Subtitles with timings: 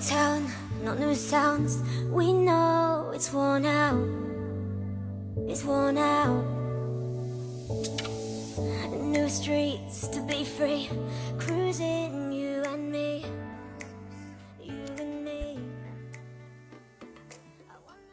[0.00, 0.50] town,
[0.82, 1.78] not new sounds.
[2.10, 4.00] We know it's worn out.
[5.46, 6.44] It's worn out.
[9.02, 10.88] New streets to be free,
[11.38, 13.26] cruising you and me,
[14.62, 15.58] you and me.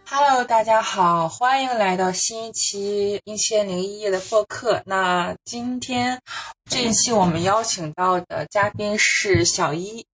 [0.09, 4.81] Hello，大家好，欢迎来到新一期一千零一夜的播客。
[4.85, 6.21] 那今天
[6.69, 10.05] 这一期我们邀请到的嘉宾是小一，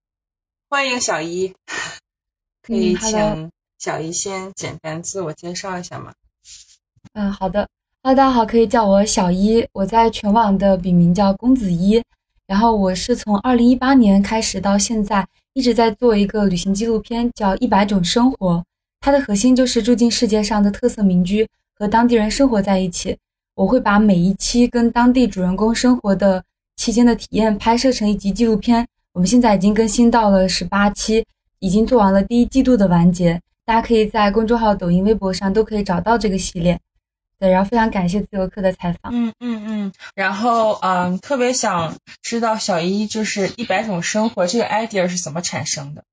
[0.73, 1.53] 欢迎小一，
[2.63, 6.15] 可以请小一先简单自我介绍一下吗？
[7.13, 7.69] 嗯，好的。
[8.03, 12.03] Hello，大家好，可以叫我小一，我在全网的笔名叫公子一。
[12.47, 18.55] 然后我是从二零一八年开始到现在，一直在做一个旅行纪录片，叫《一百种生活》。
[19.01, 23.15] 它的核心就是住进世界上的特色民居，和当地人生活在一起。
[23.57, 26.43] 我会把每一期跟当地主人公生活的
[26.77, 28.89] 期间的体验拍摄成一集纪录片。
[29.13, 31.25] 我们现在已经更新到了十八期，
[31.59, 33.41] 已经做完了第一季度的完结。
[33.65, 36.79] 大家可以在公众号、抖音、微博上都可以找到这个系列。
[37.39, 39.13] 对，然后非常感谢自由课的采访。
[39.15, 46.05] 嗯嗯嗯，然后嗯，特别想知道小一就是一百种生活这个 idea 是怎么产生的？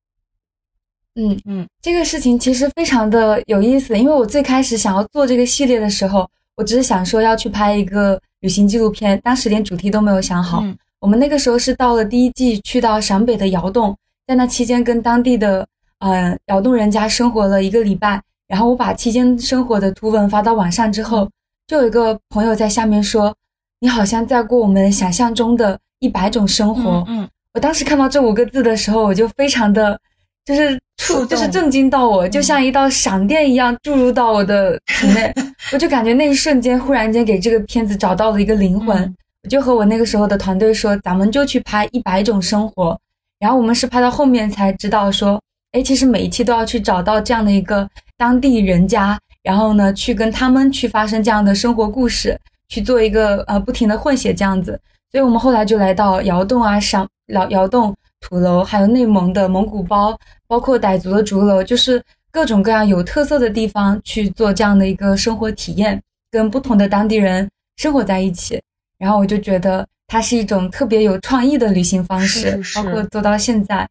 [1.16, 10.62] 嗯嗯，这个事情其实非常的有意思，因为我最开始想要做这个系列的时候，我只是想说要去拍一个旅行纪录片，当时连主题都没有想好。
[10.64, 13.96] 嗯我们那个时候是到了第一季，去到陕北的窑洞，
[14.28, 15.66] 在那期间跟当地的
[16.00, 18.22] 呃窑洞人家生活了一个礼拜。
[18.48, 21.30] 然后我把期间生活的图文发到网上之后，
[21.68, 23.34] 就有一个朋友在下面说
[23.80, 27.06] ：“你好像在过我们想象中的一百种生活。
[27.08, 30.00] 嗯嗯我当时看到这五个字的时候，我就非常的，
[30.46, 35.34] 就是触就是震惊到我，就像一道闪电一样注入到我的体内。
[35.72, 39.16] 我就感觉那一瞬间，忽然间给这个片子找到了一个灵魂。
[39.48, 43.00] 就和我那个时候的团队说，咱们就去拍一百种生活。
[43.40, 54.78] 然后我们是拍到后面才知道说，哎，其实每一期都要去找到这样的一个当地人家，然后呢，去跟他们去发生这样的生活故事，去做一个呃不停的混血这样子。
[55.12, 68.62] 所以我们后来就来到窑洞啊、上老窑洞、土楼，还有内蒙的蒙古包，包括傣族的竹楼，就是各种各样有特色的地方去做这样的一个生活体验，跟不同的当地人生活在一起。
[69.00, 73.90] 然后我就觉得它是一种特别有创意的旅行方式，是是包括做到现在，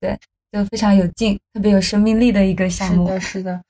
[0.00, 0.18] 对，
[0.50, 3.06] 就非常有劲，特别有生命力的一个项目。
[3.06, 3.60] 是的，是的，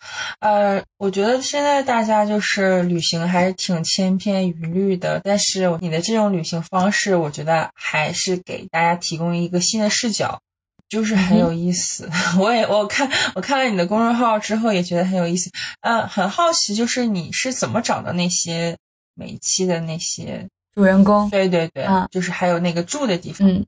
[0.41, 10.41] 呃，我觉得现在大家就是旅行还是挺千篇一律的，但是你的这种旅行方式，我觉得还是给大家提供一个新的视角，
[10.89, 12.09] 就是很有意思。
[12.39, 15.51] 我也我看我看了你的公众号之后，也觉得很有意思。
[15.81, 18.79] 嗯，很好奇，就是你是怎么找到那些
[19.15, 20.49] 每一期的那些？
[20.79, 23.49] 主人公，对对对，啊就是还有那个住的地方。
[23.49, 23.67] 嗯，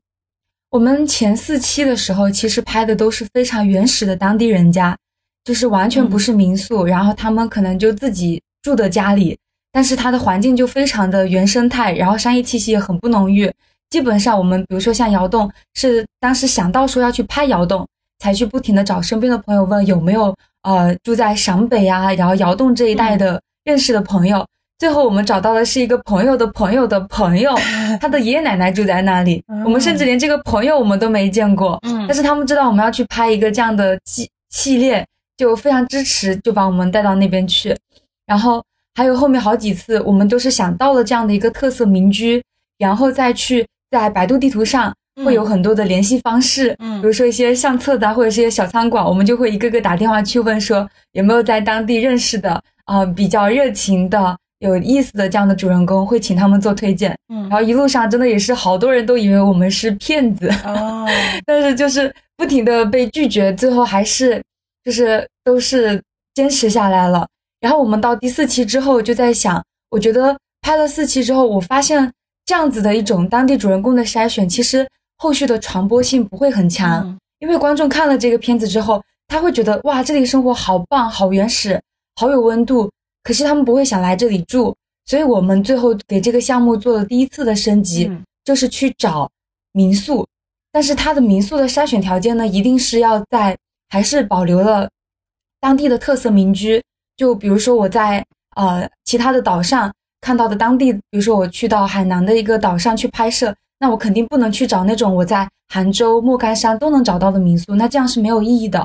[0.69, 4.97] 我们前四期的时候，其实拍的都是非常原始的当地人家，
[5.43, 9.37] 就是完全不是民宿，然后他们可能就自己住的家里，
[9.73, 13.51] 但是它的环境就非常的原生态，然后商业气息也很不浓郁。
[13.89, 17.85] 基本上我们比如说像窑洞，是当时想到说要去拍窑洞，
[18.19, 24.47] 才去不停的找身边的朋友问有没有呃住在陕北啊，然后窑洞这一带的认识的朋友。
[24.81, 27.53] 最后我们找到的是一个朋友的朋友的朋友，
[28.01, 29.43] 他的爷爷奶奶住在那里。
[29.47, 35.05] 嗯我们甚至连这个朋友我们都没见过，嗯但是他们知道我们要去拍一个这样的系系列，
[35.37, 37.77] 就非常支持，就把我们带到那边去。
[38.25, 38.63] 然后
[38.95, 42.43] 还有后面好几次，我们都是想到了这样的一个特色民居，
[42.79, 44.91] 然后再去在百度地图上
[45.23, 52.53] 会有很多的联系方式，嗯比如说一些相册的啊或者是一些小餐馆，我们就会一个个打电话去问说有没有在当地认识的
[52.85, 54.35] 啊、呃比较热情的。
[54.61, 61.05] 有意思的这样的主人公会请他们做推荐，嗯然后一路上真的也是好多人都以为我们是骗子，哦，
[61.45, 64.41] 但是就是不停的被拒绝，最后还是
[64.83, 65.99] 就是都是
[66.35, 67.27] 坚持下来了。
[67.59, 72.11] 然后我们到第四期之后就在想，我觉得拍了四期之后，我发现
[72.45, 74.87] 这样子的一种当地主人公的筛选，其实
[75.17, 81.81] 后续的传播性不会很强，嗯因为观众看了这个片子之后，他会觉得哇，这里生活好棒，好原始，
[82.15, 82.87] 好有温度。
[83.23, 84.75] 可是他们不会想来这里住，
[85.05, 89.29] 所以我们最后给这个项目做了第一次的升级，嗯就是去找
[89.71, 90.27] 民宿。
[90.71, 93.57] 但是它的民宿的筛选条件呢，一定是要在
[93.89, 94.89] 还是保留了
[95.59, 96.81] 当地的特色民居。
[97.17, 98.25] 就比如说我在
[98.55, 108.79] 呃其他的岛上看到的当地，比如说我去到海南的一个岛上去拍摄，那我肯定不能去找那种我在杭州、莫干山都能找到的民宿，那这样是没有意义的。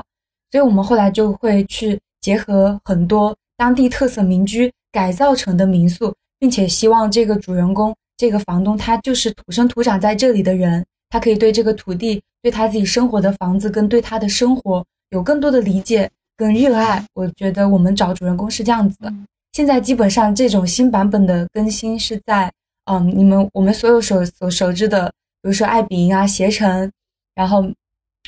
[0.51, 17.03] 所以我们后来就会去结合很多当地特色民居改造成的民宿，并且希望这个主人公、这个房东他就是土生土长在这里的人，他可以对这个土地、对他自己生活的房子跟对他的生活有更多的理解跟热爱。
[17.15, 19.11] 我觉得我们找主人公是这样子的。
[19.53, 22.51] 现在基本上这种新版本的更新是在
[22.85, 25.07] 嗯，你们我们所有所所熟知的，
[25.41, 26.89] 比如说爱彼迎啊、携程，
[27.35, 27.67] 然后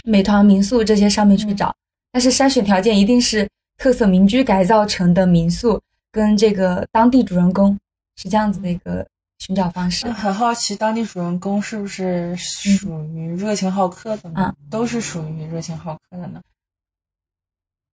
[0.04, 1.74] 美团民宿这些上面去找。
[2.12, 3.48] 但是筛选条件一定是
[3.80, 5.82] 特色民居改造成的民宿，
[6.12, 7.80] 跟这个当地主人公
[8.18, 9.08] 是这样子的一个
[9.40, 10.06] 寻找方式。
[10.12, 14.54] 很好奇，当地主人公是不是属于热情好客的呢？
[14.70, 16.42] 都是属于热情好客的呢？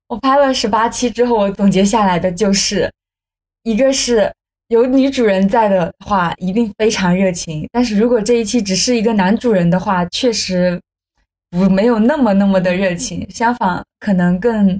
[0.08, 2.92] 我拍了十八期之后，我总结下来的就是，
[3.62, 4.32] 一个是
[4.66, 10.78] 有女主人在的话，一定非常热情；但是如果这一期只是一个男主人的话，确实。
[11.48, 14.78] 不没有那么那么的热情，相反，可能更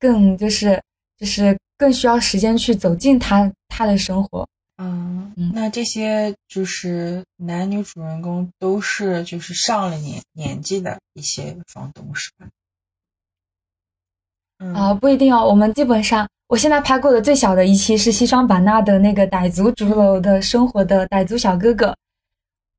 [0.00, 0.82] 更就是
[1.16, 4.48] 就是更需要时间去走进他他的生活。
[4.78, 12.46] 嗯，那这些就是男女主人公都是就是上了年年纪的一些房东是吧？
[14.74, 15.46] 啊，不一定哦。
[15.46, 21.94] 我们基本上，我现在拍过的最小的一期是西双版纳的那个傣族竹楼的生活的傣族小哥哥。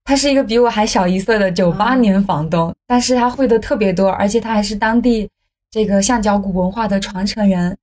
[0.04, 5.30] 他是一个比我还小一岁的九八年房东，但是他会的特别多，而且他还是当地
[5.72, 7.76] 这个象脚鼓文化的传承人，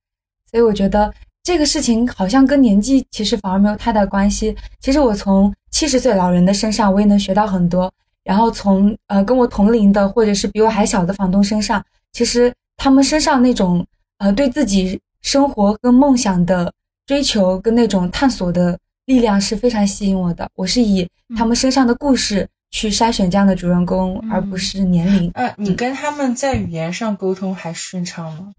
[0.49, 1.11] 所以我觉得
[1.43, 4.55] 这个事情好像跟年纪其实反而没有太大关系。
[4.79, 7.91] 其实我从七十岁老人的身上我也能学到很多，
[8.23, 11.83] 然后从呃跟我同龄的或者是比我还小的房东身上，
[12.13, 13.85] 其实他们身上那种
[14.19, 16.71] 呃对自己生活跟梦想的
[17.05, 18.79] 追求跟那种探索的。
[19.05, 25.31] 力量是非常吸引我的，我是以他们身上的故事去筛选这样的主人公，而不是年龄。
[25.33, 28.51] 呃，你跟他们在语言上沟通还顺畅吗？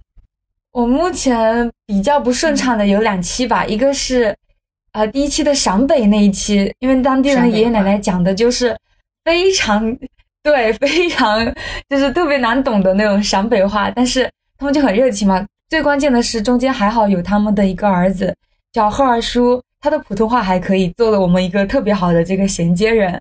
[0.73, 4.37] 我目前比较不顺畅的有两期吧，一个是，
[4.93, 8.77] 呃，第一期的陕北那一期，因为当地人爷爷奶奶讲的就是
[9.25, 9.97] 非常
[10.43, 11.45] 对，非常
[11.89, 15.45] 就是特别难懂的那种陕北话，但是他们就很热情嘛。
[15.69, 18.35] 最关键的是中间还好有他们的一个儿子
[18.73, 19.63] 叫贺二叔。
[19.81, 23.19] 他的普通话还可以，做了我们一个特别好的这个衔接人。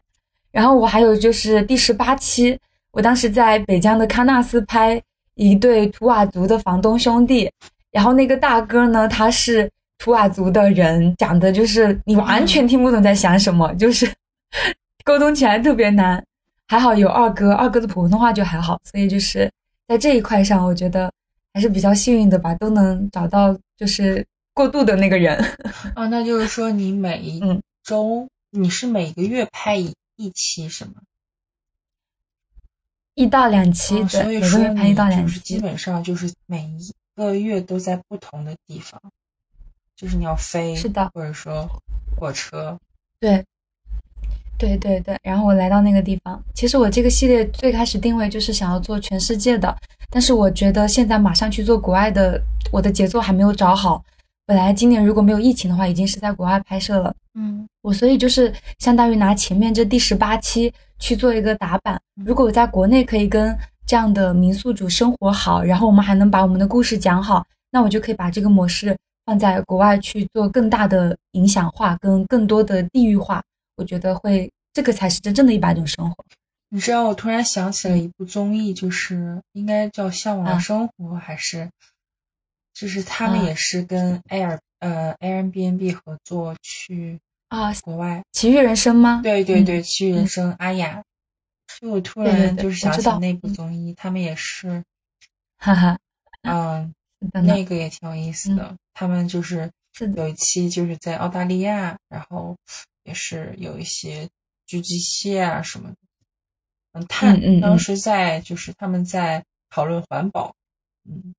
[0.59, 2.59] 然后我还有就是第十八期，
[2.91, 5.01] 我当时在北疆的喀纳斯拍
[5.35, 7.49] 一对图瓦族的房东兄弟，
[7.91, 14.05] 然后那个大哥呢，他是图瓦族的人，讲的就是你完全听不懂在想什么，就是
[15.05, 16.21] 沟通起来特别难。
[16.67, 19.49] 还好有二哥，二哥的普通话就还好，所以就是
[19.87, 21.09] 在这一块上，我觉得
[21.53, 24.25] 还是比较幸运的吧，都能找到就是。
[24.53, 25.37] 过渡的那个人
[25.95, 27.39] 啊，那就是说你每一
[27.81, 30.95] 周你是每个月拍一一期什么？
[33.15, 39.01] 一到两期的，所以说拍一到两期，基本上就是每一个月都在不同的地方，
[39.95, 41.69] 就是你要飞，是的，或者说
[42.17, 42.77] 火车，
[43.21, 43.45] 对，
[44.57, 45.17] 对对对。
[45.23, 49.73] 然后我来到那个地方，其实我这个系列最开始定位就是想要做全世界的，
[50.09, 52.41] 但是我觉得现在马上去做国外的，
[52.73, 54.03] 我的节奏还没有找好。
[54.49, 57.15] 本来今年如果没有疫情的话，已经是在国外拍摄了。
[57.35, 62.01] 嗯，我所以就是相当于拿前面这第十八期去做一个打板。
[62.25, 63.55] 如果我在国内可以跟
[63.85, 73.43] 这样的民宿主生活好，然后我们还能把我们的故事讲好，那我就可以把这个模式放在国外去做更大的影响化跟更多的地域化。
[73.75, 76.15] 我觉得会这个才是真正的一百种生活。
[76.71, 81.69] 你知道，我突然想起了一部综艺，就是应该叫《向往的生活》还是？
[82.79, 87.19] 就是他们也是跟 Air 呃 Airbnb 合作去
[87.49, 89.19] 啊国外奇遇人生吗？
[89.21, 91.03] 对对对，奇遇人生阿雅，
[91.81, 94.85] 就我突然就是想起那部综艺，他们也是，
[95.59, 95.99] 哈哈，
[96.43, 96.93] 嗯，
[97.33, 98.77] 那个也挺有意思的。
[98.93, 99.71] 他们就是
[100.15, 102.55] 有一期就是在澳大利亚，然后
[103.03, 104.29] 也是有一些
[104.65, 105.95] 狙击蟹啊什么的，
[106.93, 110.55] 嗯，碳当时在就是他们在讨论环保，
[111.03, 111.33] 嗯。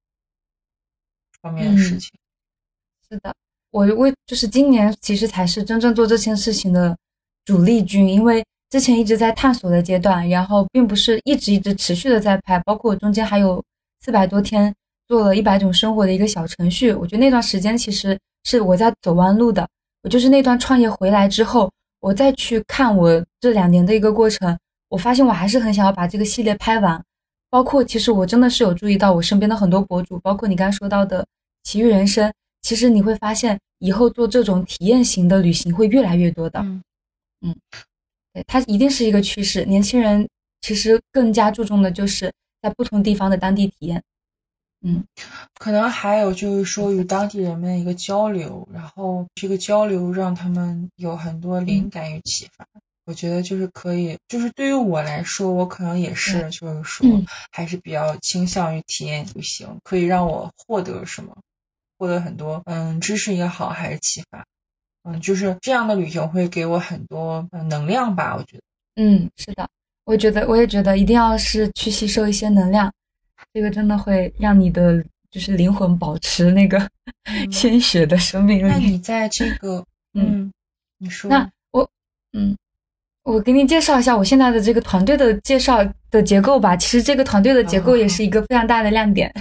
[1.42, 2.10] 方面的事情，
[3.08, 3.34] 是的，
[3.70, 6.96] 我为就是今年其实才是真正做这件事情的
[7.44, 13.62] 主力军，因为之前一直在探索的阶段，然后并不是一直一直持续的在拍，包括我中间还有
[14.00, 14.74] 四百多天
[15.08, 19.66] 做了一百种生活的一个小程序，我觉得那段时间其实是我在走弯路的，
[20.02, 21.70] 我就是那段创业回来之后，
[22.00, 24.56] 我再去看我这两年的一个过程，
[24.88, 27.02] 我发现我还是很想要把这个系列拍完。
[27.50, 31.26] 包括其实我真的是有注意到我身边的很多博主，包括你刚才说到的
[31.64, 36.60] 奇遇人生，其实你会发现以后做这种体验型的旅行会越来越多的。
[36.60, 36.82] 嗯
[37.42, 37.56] 嗯，
[38.32, 39.64] 对，它一定是一个趋势。
[39.64, 40.28] 年轻人
[40.60, 44.02] 其实更加注重的就是在不同地方的当地体验。
[44.82, 45.04] 嗯，
[45.58, 52.66] 可能还有就是说与当地人们一个交流，然后这个交流让他们有很多灵感与启发。
[53.10, 61.36] 我觉得就是可以，就是对于我来说，我可能也是，就是说嗯还是比较倾向于体验旅行，可以让我获得什么，
[61.98, 64.46] 获得很多嗯知识也好，还是启发，
[65.02, 68.62] 嗯，就是这样的旅行会给我很多嗯能量吧，我觉得。
[68.94, 69.68] 嗯，是的，
[70.04, 72.92] 我觉得我也觉得一定要是去吸收一些能量，
[73.52, 76.78] 这个真的会让你的就是灵魂保持那个
[77.24, 78.62] 嗯 鲜血的生命力。
[78.68, 80.52] 那你在这个 嗯嗯，
[80.98, 81.90] 你说那我
[82.32, 82.56] 嗯，
[83.22, 85.78] 我给你介绍一下我现在的这个团队的介绍
[86.10, 86.76] 的结构吧。
[86.76, 89.32] 其实这个团队的结构也是一个非常大的亮点，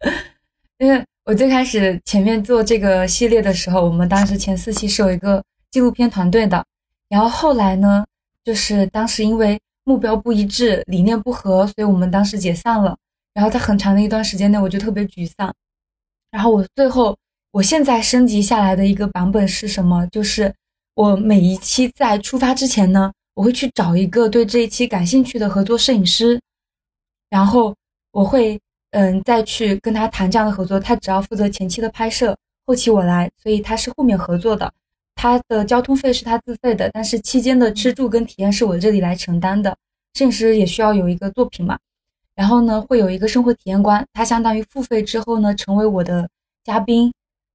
[0.78, 6.64] 因为我最开始前面做这个系列的时候，我们当时前四期是有一个纪录片团队的，
[7.08, 8.04] 然后后来呢，
[8.44, 12.96] 就是当时因为目标不一致、理念不合，所以我们当时解散了。
[13.34, 15.54] 然后在很长的一段时间内，我就特别沮丧。
[16.30, 17.16] 然后我最后，
[17.52, 20.06] 我现在升级下来的一个版本是什么？
[20.08, 20.52] 就是
[20.98, 26.40] 我每一期在出发之前呢，我会去找一个对这一期感兴趣的合作摄影师，
[27.30, 27.72] 然后
[28.10, 30.80] 我会嗯再去跟他谈这样的合作。
[30.80, 32.36] 他只要负责前期的拍摄，
[32.66, 34.68] 后期我来，所以他是后面合作的。
[35.14, 39.76] 他的交通费是他自费的，但是期间的吃住跟体验是我这里来承担的。
[40.14, 41.78] 摄影师也需要有一个作品嘛，
[42.34, 46.28] 然后呢会有一个生活体验官，他相当于付费之后呢成为我的
[46.64, 47.12] 嘉宾，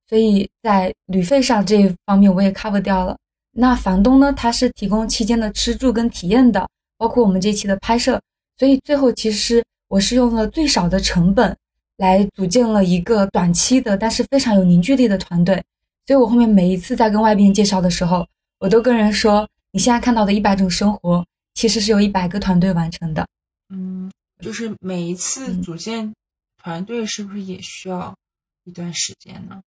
[0.07, 3.17] 所以在旅费上这一方面我也 cover 掉了。
[3.55, 6.67] 那房东呢，他是提供期间的吃住跟体验的，
[6.97, 8.19] 包括我们这期的拍摄，
[8.57, 11.55] 所以最后其实我是用了最少的成本
[11.97, 15.63] 来组建了一个短期的，但是非常有凝聚力的团队。
[16.07, 23.27] 所以我后面每一次在跟外边介绍的时候，我都跟人说，你现在看到的一百种生活，其实是由一百个团队完成的。
[23.69, 26.13] 嗯，就是每一次嗯组建
[26.61, 28.15] 团队是不是也需要
[28.63, 29.61] 一段时间呢？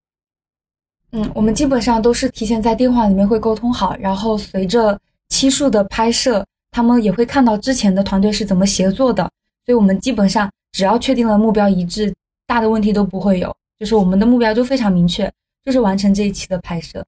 [1.13, 4.99] 嗯，我们基本上都是提前在电话里面会沟通好，然后随着
[5.29, 9.23] 期数的拍摄，他们也会看到之前的团队是怎么协作的，
[9.65, 12.13] 所以我们基本上只要确定了目标一致，
[12.47, 15.33] 大的问题都不会有，就是我们的目标就非常明确，
[15.65, 17.05] 就是完成这一期的拍摄。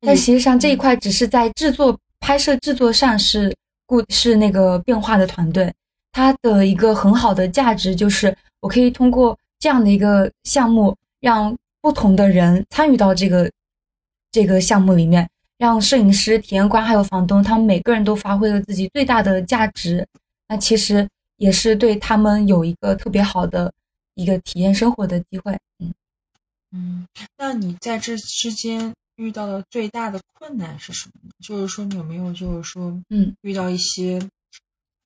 [0.00, 5.72] 但实际上这一块只是在制作、拍摄制作上是固是那个变化的团队，
[6.12, 11.54] 它的一个很好的价值就是我可以通过这样的一个项目，让
[11.86, 13.48] 不同的人参与到这个
[14.32, 20.04] 这个项目里面，让摄影师、体验官还有房东，他们每个人都发挥了自己最大的价值。
[20.48, 23.72] 那其实也是对他们有一个特别好的
[24.14, 25.56] 一个体验生活的机会。
[25.78, 25.94] 嗯。
[26.72, 27.06] 嗯，
[27.38, 31.30] 那你在这之间遇到的最大的困难是什么呢？
[31.40, 34.28] 就是说，你有没有就是说，嗯遇到一些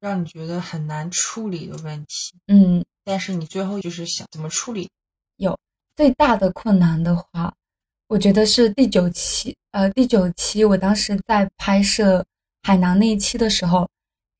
[0.01, 4.89] 让你觉得很难处理的问题，嗯，但是你最后就是想怎么处理？
[6.01, 7.53] 最大的困难的话，
[8.09, 9.55] 我觉得是第九期。
[9.73, 12.25] 呃，第九期我当时在拍摄
[12.63, 13.87] 海南那一期的时候，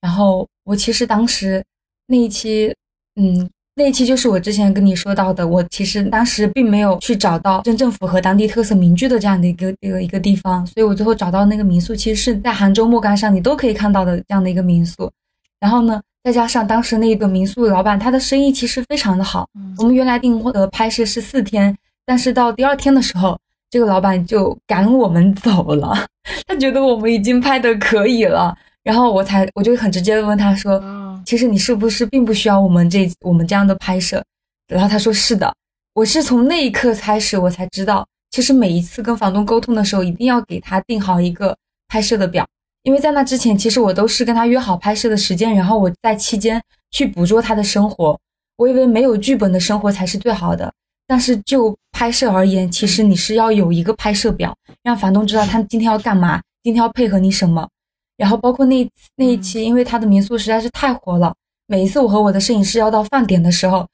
[0.01, 1.63] 然后我其实当时
[2.07, 2.75] 那一期，
[3.17, 15.13] 嗯，那一期就是我之前跟你说到的，我其实当时并没有去找到真正符合当地特色民居的这样的一个一个一个地方，所以我最后找到那个民宿，其实是在杭州莫干山你都可以看到的这样的一个民宿。
[15.59, 21.75] 然后呢，再加上当时那个民宿老板他的生意其实非常的好，嗯我们原来订的拍摄是四天，
[22.05, 23.39] 但是到第二天的时候，
[23.71, 26.07] 这个老板就赶我们走了，
[26.47, 34.23] 他觉得我们已经拍的可以了，然后我才我就很直接的问他说，啊，其实你是不是并不需要我们这我们这样的拍摄？
[34.69, 35.53] 然后他说是的，
[35.95, 41.57] 我是从那一刻开始我才知道，其实每一次跟房东沟通的时候，一定要给他定好一个
[41.89, 42.47] 拍摄的表，
[42.83, 48.19] 因为在那之前，其实我都是跟他约好拍摄的时间，然后我在期间去捕捉他的生活。
[48.57, 50.73] 我以为没有剧本的生活才是最好的，
[51.07, 57.69] 但是就拍摄而言，其实你是要有一个拍摄表，让房东知道他今天要干嘛，今天要配合你什么。
[58.17, 61.35] 然后包括那那一期，因为他的民宿实在是太火了，
[61.67, 63.87] 每一次我和我的摄影师要到饭点的时候，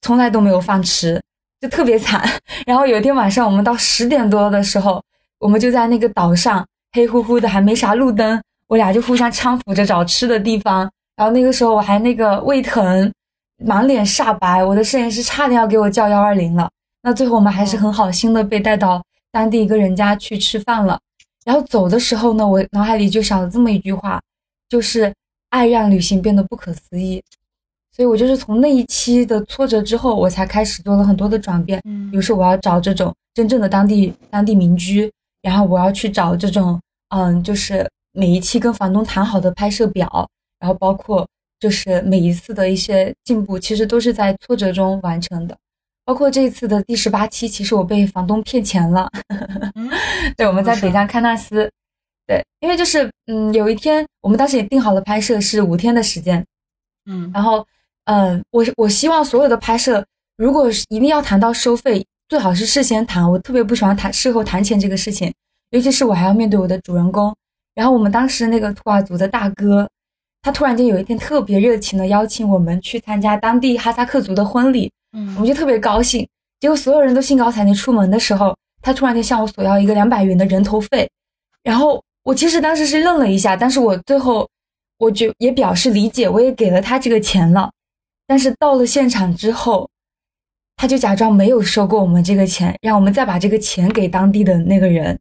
[0.00, 1.20] 从来都没有饭吃，
[1.60, 2.26] 就特别惨。
[2.66, 5.02] 然后有一天晚上，我们到十点多的时候，
[5.38, 10.90] 我们就在那个岛上黑乎乎的，还没啥路灯，我俩就互相搀扶着找吃的地方。
[11.16, 13.12] 然后那个时候我还那个胃疼，
[13.64, 16.70] 满脸煞白，我的摄影师差点要给我叫幺二零了。
[17.02, 20.98] 那最后我们还是很好心的被带到当地一个人家去吃饭了。
[21.44, 24.20] 然后走的时候呢，我脑海里就想了这么一句话，
[24.68, 25.12] 就是
[25.50, 27.22] 爱让旅行变得不可思议。
[27.94, 31.80] 所以我就是从那一期的挫折之后，我才开始做了很多的转变。
[31.84, 35.10] 嗯比如说我要找这种真正的当地当地民居，
[35.42, 40.28] 然后我要去找这种嗯，就是每一期跟房东谈好的拍摄表，
[40.58, 41.26] 然后包括
[41.58, 45.56] 就是每一次的一些进步，其实都是在挫折中完成的。
[46.04, 49.08] 包括这一次的第十八期，其实我被房东骗钱了。
[49.74, 49.88] 嗯
[50.36, 51.70] 对，我们在北疆喀纳斯，
[52.26, 56.44] 对，因为就是嗯，有一天我们当时也定好了拍摄是五天的时间，
[57.06, 57.64] 嗯然后
[58.06, 60.04] 嗯，我我希望所有的拍摄，
[60.36, 63.28] 如果是一定要谈到收费，最好是事先谈。
[63.28, 65.34] 我特别不喜欢谈事后谈钱这个事情，
[65.70, 67.34] 尤其是我还要面对我的主人公。
[67.74, 69.88] 然后我们当时那个土瓦族的大哥，
[70.40, 76.24] 他突然间有一天特别热情的邀请我们去参加当地哈萨克族的婚礼，嗯我们嗯就特别高兴。
[76.60, 81.10] 结果所有人都兴高采烈出门的时候，他突然间向我索要一个两百元的人头费，
[81.64, 84.48] 然后我其实当时是愣了一下，但是我最后
[84.98, 87.72] 我就也表示理解，我也给了他这个钱了。
[88.28, 89.90] 但是到了现场之后，
[90.80, 95.18] 他就假装没有收过我们这个钱，让我们再把这个钱给当地的那个人。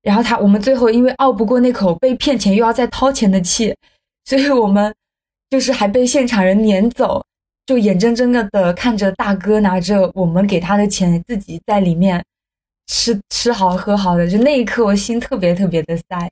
[0.00, 3.76] 然后他我们最后因为拗不过那口被骗钱又要再掏钱的气，
[4.24, 4.94] 所以我们
[5.50, 7.22] 就是还被现场人撵走，
[7.66, 12.24] 就眼睁睁的的看着大哥拿着我们给他的钱，自己在里面
[12.86, 16.30] 吃吃好喝好的，就那一刻我心特别特别的塞。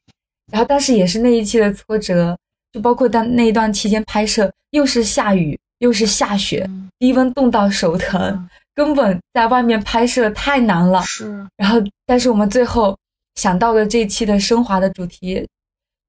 [0.51, 2.35] 然后当时也是那一期的挫折，
[2.73, 11.03] 就包括当那一段期间拍摄，又是下雨又是下雪，嗯低温冻到手疼，嗯根本在外面拍摄太难了。
[11.03, 12.97] 是然后，但是我们最后
[13.35, 15.47] 想到的这一期的升华的主题，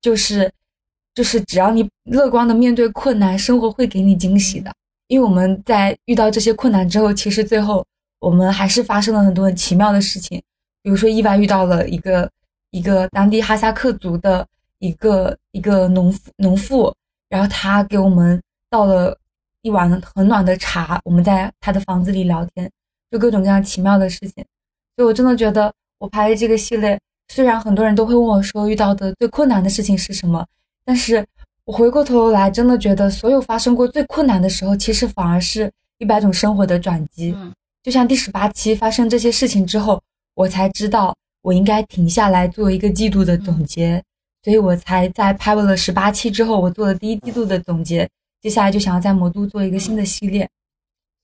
[0.02, 0.52] 就是
[1.14, 4.72] 就是只要你乐观的面对困难，生活会给你惊喜的。
[5.08, 7.84] 因为我们在遇到这些困难之后，其实最后
[8.20, 10.40] 我们还是发生了很多很奇妙的事情，
[10.84, 12.30] 比如说意外遇到了一个
[12.70, 14.46] 一个当地哈萨克族的
[14.78, 16.94] 一个一个农妇农妇，
[17.28, 19.18] 然后他给我们到了
[19.62, 22.70] 一碗很暖的茶，我们在他的房子里聊天，
[23.12, 24.46] 就各种各样奇妙的事情。
[24.96, 30.46] 所以我真的觉得我拍的这个系列，虽然很多人都会问我说遇到的最困难的事情是什么，
[30.86, 31.25] 但是
[31.66, 37.34] 我回过头来真的觉得，所有发生过最困难的时候，其实反而是一百种生活的转机。
[37.36, 40.01] 嗯就像第十八期发生这些事情之后，
[40.36, 44.04] 我才知道我应该停下来做一个季度的总结，
[44.44, 48.08] 所以我才在拍完了十八期之后，我做了第一季度的总结，
[48.41, 50.49] 接下来就想要在魔都做一个新的系列，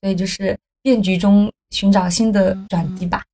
[0.00, 3.24] 所以就是变局中寻找新的转机吧。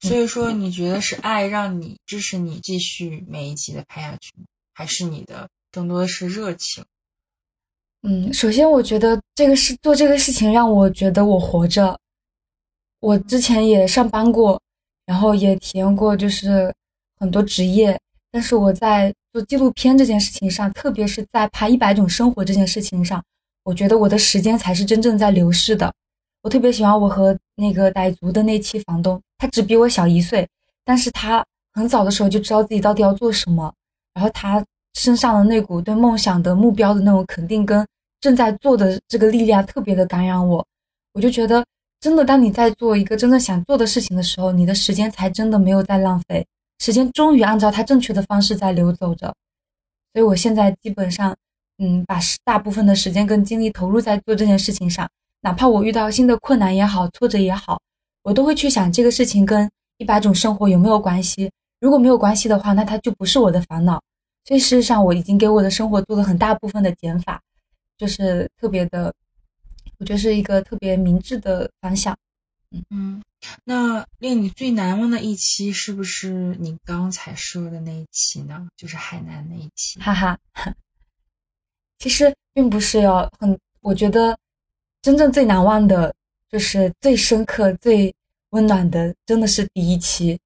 [0.00, 4.44] 所以说，你觉得是爱让你支持你继续每一集的拍下去吗？
[4.72, 6.84] 还是你的更多的是热情？
[8.02, 11.98] 嗯，首先我觉得这个事做这个事情让我觉得我活着。
[13.00, 14.60] 我之前也上班过，
[15.04, 16.72] 然后也体验过就是
[17.16, 23.22] 很多职业，但是我在做纪录片这件事情上，特别是在拍一百种生活这件事情上，
[23.64, 25.92] 我觉得我的时间才是真正在流逝的。
[26.42, 30.46] 我特别喜欢我和那个傣族的那期房东，他只比我小一岁，
[30.84, 33.72] 但是他很早的时候就知道自己到底要做什么，
[34.14, 34.64] 然后他
[34.94, 37.86] 身上的那股对梦想的目标的那种肯定跟
[38.20, 40.64] 正在做的这个力量特别的感染我，
[41.12, 41.64] 我就觉得
[42.00, 46.46] 真的，当你在做一个真正想做的事情的时候，你的时间才真的没有在浪费，
[46.78, 49.34] 时间终于按照它正确的方式在流走着。
[50.12, 51.36] 所以我现在基本上，
[51.78, 55.08] 嗯，把大部分的时间跟精力投入在做这件事情上，
[55.42, 57.80] 哪怕我遇到新的困难也好，挫折也好，
[58.22, 61.50] 我都会去想这个事情跟一百种生活有没有关系。
[61.80, 64.02] 如果没有关系的话，那它就不是我的烦恼。
[64.44, 67.40] 所以事实上，我已经给我的生活做了很大部分的减法，
[67.96, 69.12] 就是特别的，
[69.98, 72.16] 我觉得是一个特别明智的方向。
[72.90, 73.22] 嗯，
[73.64, 78.68] 那令你最难忘的一期是不是你刚才说的那一期呢？
[78.76, 79.98] 就是海南那一期。
[80.00, 80.38] 哈哈，
[81.98, 84.38] 其实并不是哟，很，我觉得
[85.00, 86.14] 真正最难忘的，
[86.50, 88.14] 就是最深刻、最
[88.50, 90.38] 温暖的，真的是第一期。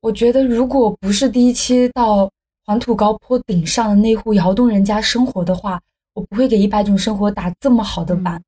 [0.00, 2.30] 我觉得如果不是第一期到
[2.64, 5.80] 黄土高坡顶上的那户窑洞人家生活的话，
[6.12, 8.42] 我不会给一百种生活打这么好的版。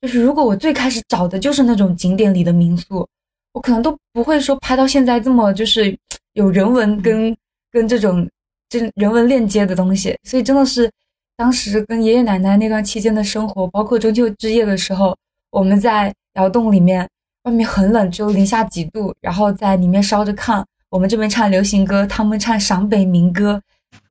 [0.00, 3.06] 就是如果我最开始找的就是那种景点里的民宿，
[3.52, 5.96] 我可能都不会说拍到现在这么就是
[6.32, 7.36] 有人文跟
[7.70, 8.26] 跟这种
[8.68, 10.16] 这人文链接的东西。
[10.22, 10.90] 所以真的是
[11.36, 15.16] 当时跟爷爷奶奶那段期间的生活，包括中秋之夜的时候，
[15.50, 17.06] 我们在窑洞里面，
[17.42, 23.60] 外面很冷，只有零下几度，然后在里面烧着炕，我们这边唱流行歌，他们唱陕北民歌，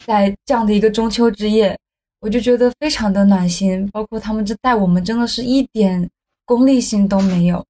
[0.06, 1.76] 在这样的一个中秋之夜。
[2.20, 6.10] 我就觉得非常的暖心，包括他们这带我们真的是一点
[6.46, 7.66] 功利心都没有，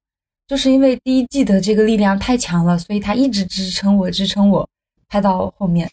[0.47, 4.67] 就是因为第一季的这个力量太强了，所以他一直支撑我，支撑我
[5.07, 5.89] 拍到后面，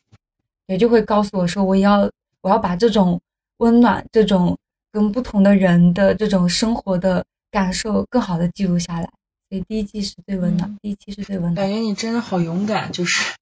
[0.67, 3.21] 也就会告诉我说，我要我要把这种
[3.59, 4.57] 温暖，这种
[4.91, 9.11] 跟不同的人的这种生活的感受更好的记录下来。
[9.49, 11.69] 所以第一季是最温暖，嗯第一期是最温暖感。
[11.69, 13.35] 觉你真的好勇敢，就是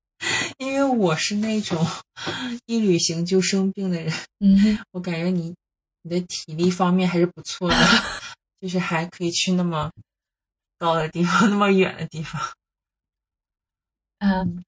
[0.58, 1.86] 因为我是那种
[2.66, 5.54] 一旅行就生病的人，嗯， 我感觉你
[6.02, 7.76] 你的体力方面还是不错的，
[8.60, 9.90] 就是还可以去那么
[10.78, 12.40] 高的地方，那么远的地方。
[14.18, 14.64] 嗯，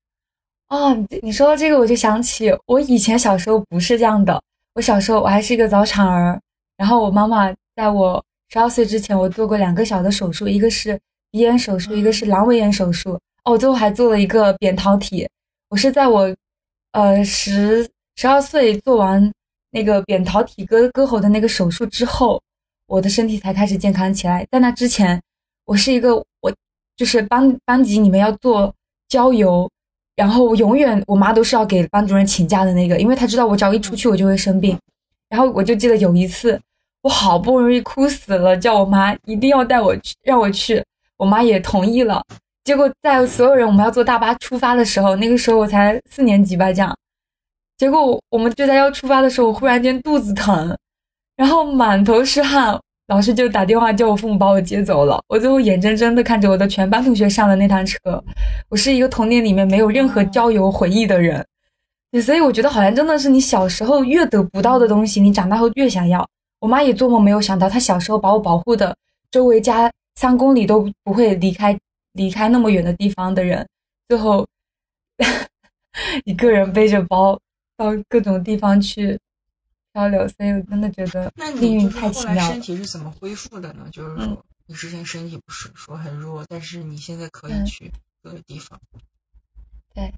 [0.68, 4.42] 哦，你你说到这个，我就想起我以前小时候不是这样的。
[4.75, 6.38] 我小时候我还是一个早产儿，
[6.77, 13.18] 然后我妈妈在我十二岁之前，我做过两个小的手术，一个是鼻炎手术，一个是阑尾炎手术。
[13.44, 15.27] 哦，最后还做了一个扁桃体。
[15.68, 16.35] 我是在我
[16.92, 19.33] 呃十十二岁做完
[19.70, 22.40] 那个扁桃体割割喉的那个手术之后，
[22.87, 24.46] 我的身体才开始健康起来。
[24.50, 25.20] 在那之前，
[25.64, 26.52] 我是一个我
[26.96, 28.74] 就是班班级里面要做
[29.09, 29.68] 郊游。
[30.14, 34.79] 然后我永远我妈都是要给班主任请假的那个，因为她知道我只要一出去我就会生病。
[35.29, 36.59] 然后我就记得有一次，
[37.02, 40.83] 我好不容易哭死了，叫我妈一定要带我去，让我去，
[41.18, 42.24] 我妈也同意了。
[42.66, 46.92] 结果在所有人我们要坐大巴出发的时候，那个时候我才四年级吧，这样。
[47.76, 50.76] 结果我们就在要出发的时候，我忽然间肚子疼，
[51.37, 52.76] 然后满头是汗。
[53.07, 57.96] 老师就打电话叫我父母把我接走了，我最后眼睁睁的看着我的全班同学上了那趟车。
[58.68, 61.46] 我是一个童年里面没有任何郊游回忆的人，
[62.20, 66.29] 所以我觉得好像真的是你小时候越得不到的东西，你长大后越想要。
[66.59, 68.92] 我妈也做梦没有想到，她小时候把我保护的
[69.31, 71.79] 周围家三公里都不会离开
[72.16, 73.68] 离开那么远的地方的人，
[74.09, 74.46] 最后
[76.24, 77.38] 一个人背着包
[77.76, 79.18] 到各种地方去。
[79.92, 82.46] 漂流，所以我真的觉得命运太奇妙。
[82.52, 83.88] 身体是怎么恢复的呢？
[83.90, 87.90] 就是说，你之前身体不是说很弱，但是你现在可以去
[88.22, 88.79] 各个地方。
[89.94, 90.12] 对。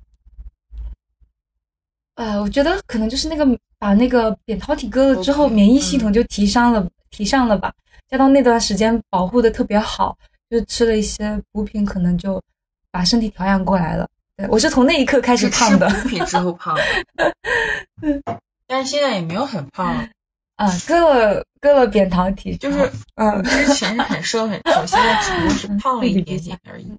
[2.17, 3.47] 呃，我觉得可能就是那个
[3.79, 7.73] 把那个扁桃体割了之后，免疫系统就提上了，提上了吧。
[8.09, 10.19] 加到那段时间保护的特别好，
[10.51, 12.43] 就吃了一些补品，可能就
[12.91, 14.09] 把身体调养过来了。
[14.37, 15.89] 对我是从那一刻开始胖的。
[16.03, 16.77] 补品之后胖。
[18.67, 20.09] 但是现在也没有很胖，
[20.57, 26.93] 啊，割了割了扁桃体，就是嗯，之前是很瘦很瘦，现在只不过是胖了一点点而已。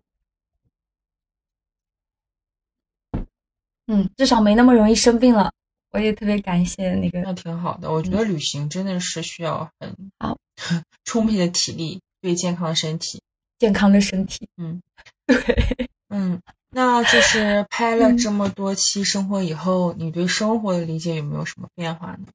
[3.87, 5.51] 嗯，至少没那么容易生病了。
[5.91, 7.21] 我也特别感谢那个。
[7.21, 10.37] 那挺好的，我觉得旅行真的是需要很好
[11.05, 13.23] 充沛的体力，对健康的身体，
[13.59, 14.81] 健康的身体，嗯，
[15.27, 16.41] 对，嗯。
[16.71, 22.27] 那就是拍了这么多期生活以后，你对生活的理解有没有什么变化呢？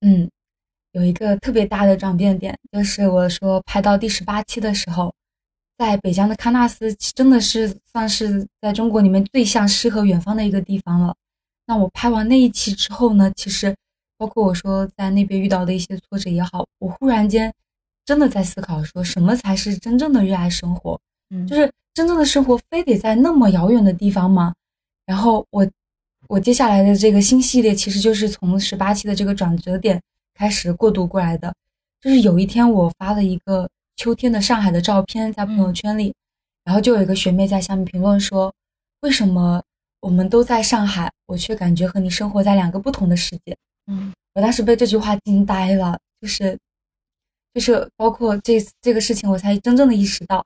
[0.00, 0.28] 嗯，
[0.90, 5.14] 有一个特别大的转变点，就是我说拍到第十八期的时候，
[5.78, 11.14] 在北疆的喀纳斯真的是算是在中国里面最像诗和远方的一个地方了。
[11.66, 13.72] 那我拍完那一期之后呢，其实
[14.18, 17.54] 包括我说在那边遇到的一些挫折也好，我忽然间
[18.04, 21.00] 真的在思考，说什么才是真正的热爱生活？
[21.30, 21.70] 嗯，就是。
[21.94, 24.54] 真正的生活非得在那么遥远的地方吗？
[25.04, 25.68] 然后我，
[26.26, 30.00] 我接下来的这个新系列其实就是从十八期的这个转折点
[30.32, 31.52] 开始过渡过来的。
[32.00, 36.14] 就是有一天我发了一个秋天的上海的照片在朋友圈里，
[36.64, 38.50] 然后就有一个学妹在下面评论说
[39.02, 39.62] ：“为什么
[40.00, 43.54] 我们都在上海，我却感觉和你生活在两个不同的世界？”
[43.88, 46.58] 嗯，我当时被这句话惊呆了，就是，
[47.54, 50.44] 就是包括这这个事情，我才真正的意识到。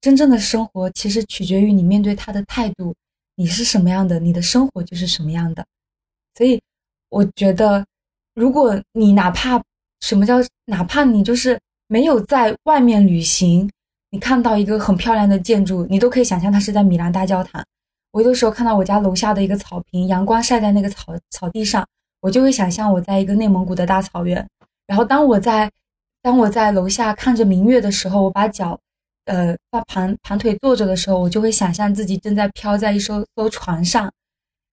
[0.00, 2.92] 真正的生活其实取决于你面对他的态度，
[3.36, 5.64] 你是什么样的，你的生活就是什么样的。
[6.36, 6.60] 所以，
[7.08, 7.86] 我觉得，
[8.34, 9.62] 如果你哪怕
[10.00, 13.70] 什么叫哪怕你就是没有在外面旅行，
[14.10, 17.64] 你看到一个很漂亮的建筑，你都可以想象它是在米兰大教堂。
[18.10, 21.86] 我有的时候看到我家楼下的一个草坪，阳光晒在那个草草地上，
[22.20, 24.44] 我就会想象我在一个内蒙古的大草原。
[24.86, 25.70] 然后，当我在
[26.22, 28.78] 当我在楼下看着明月的时候，我把脚。
[29.26, 34.12] 呃，把盘盘腿坐着的时候，我就会想象自己正在飘在一艘艘船上，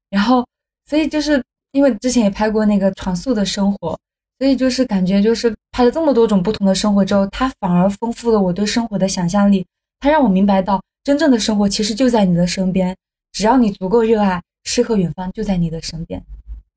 [0.10, 0.44] 然后，
[0.88, 1.40] 所以就是
[1.72, 3.96] 因为之前也拍过那个船速的生活，
[4.40, 9.64] 所以就是感觉就是拍了这么多种不同的生活之后，它反而丰富了我对生活的想象力，
[10.00, 12.98] 它让我明白到真正的生活其实就在你的身边，
[13.32, 16.20] 只要你足够热爱，诗和远方就在你的身边。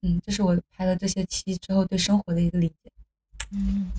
[0.03, 2.91] 嗯，这是我拍了这些期之后对生活的一个理解。
[3.51, 3.91] 嗯。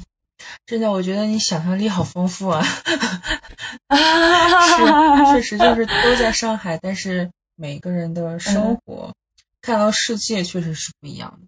[0.66, 2.64] 真的，我觉得你想象力好丰富啊！
[3.90, 9.14] 是，确实就是 都在上海，但是每个人的生活、
[9.62, 11.48] 看到世界确实是不一样的。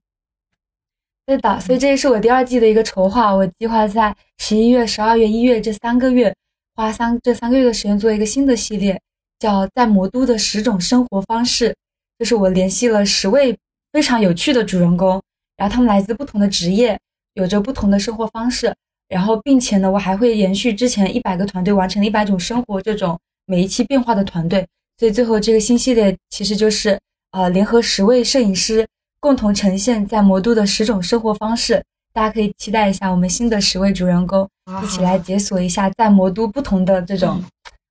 [1.25, 3.34] 对的，所以这也是我第二季的一个筹划。
[3.34, 6.36] 我计划在十一月、十二月、一月这三个月，
[6.75, 9.01] 花三这三个月的时间做一个新的系列，
[9.39, 11.71] 叫《在魔都的十种生活方式》。
[12.19, 13.58] 就是我联系了十位
[13.91, 15.21] 非常有趣的主人公，
[15.58, 16.97] 然后他们来自不同的职业，
[17.34, 18.73] 有着不同的生活方式。
[19.07, 26.99] 然后，并且呢，我还会延续之前一百个团队完成的一百种生活这种每一期变化的团队，所以最后这个新系列其实就是
[27.31, 28.87] 呃，联合十位摄影师
[29.19, 34.49] 共同呈现在魔都的十种生活方式，大家可以期待一下我们新的十位主人公
[34.83, 37.43] 一起来解锁一下在魔都不同的这种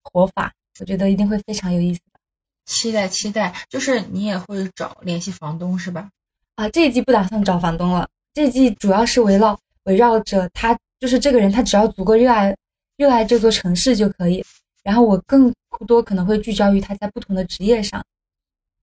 [0.03, 2.20] 活法，我觉得一定会非常有意思的。
[2.66, 6.09] 期待期待，就是你也会找联系房东是吧？
[6.57, 12.57] 啊，这一季不打算找房东了，这一季主要是围绕围绕着他，就是这个人，他只要足够热爱
[12.97, 14.43] 热爱这座城市就可以。
[14.83, 15.53] 然后我更
[15.87, 18.03] 多可能会聚焦于他在不同的职业上，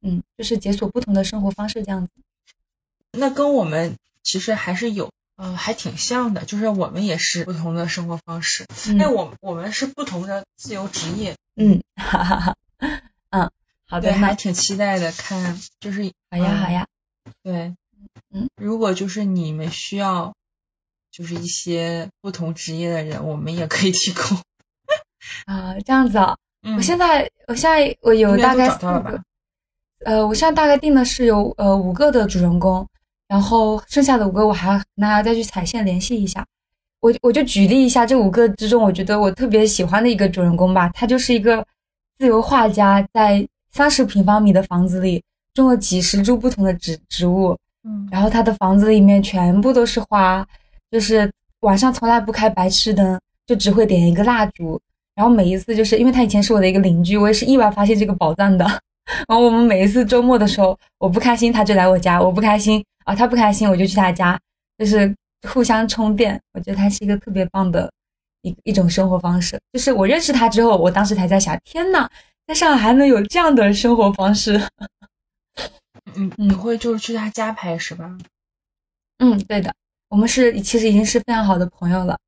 [0.03, 2.13] 嗯，就是解锁不同的生活方式这样子。
[3.11, 8.67] 那跟我们其实还是有，呃，还挺像的，就是我们也是不同的生活方式。
[8.87, 12.55] 嗯那我我们是不同的自由职业，嗯，哈哈哈，
[13.31, 13.51] 嗯，
[13.87, 15.11] 好的，对，那还挺期待的。
[15.11, 16.87] 看就是好呀嗯好呀，
[17.41, 17.75] 对，
[18.29, 20.35] 嗯，如果就是你们需要，
[21.11, 24.37] 就是一些不同职业的人，我们也可以提供。
[25.45, 29.21] 啊，这样子啊，嗯，我现在我现在我有大概四个，
[30.05, 32.87] 呃，我现在大概定的是有呃五个的主人公，
[33.27, 36.45] 然后剩下的五个我还要跟大家再去踩线联系一下。
[37.01, 41.65] 我我就举例一下这五个之中，我觉得我特别喜欢的一个主人公吧，他就是一个
[42.19, 50.47] 自由画家，在三十平方米的房子里种了几十株不同的植植物，嗯然后他的房子里面全部都是花，
[50.91, 54.79] 就是晚上从来不开白炽灯，就只会点一个蜡烛。
[55.15, 58.65] 然后每一次就是因为他以前是我的一个邻居，我也是意外发现这个宝藏的。
[59.27, 64.39] 然后我们每一次周末的时候，我不开心他就来我家，我不开心啊他不开心我就去他家，
[64.77, 65.13] 就是
[65.47, 66.39] 互相充电。
[66.53, 67.91] 我觉得他是一个特别棒的
[68.41, 69.59] 一一种生活方式。
[69.73, 72.07] 就是我认识他之后，我当时才在想，天呐，
[72.47, 74.61] 在上海还能有这样的生活方式。
[76.15, 78.17] 嗯，你会就是去他家拍是吧？
[79.19, 79.73] 嗯，对的，
[80.11, 82.19] 我们是其实已经是非常好的朋友了。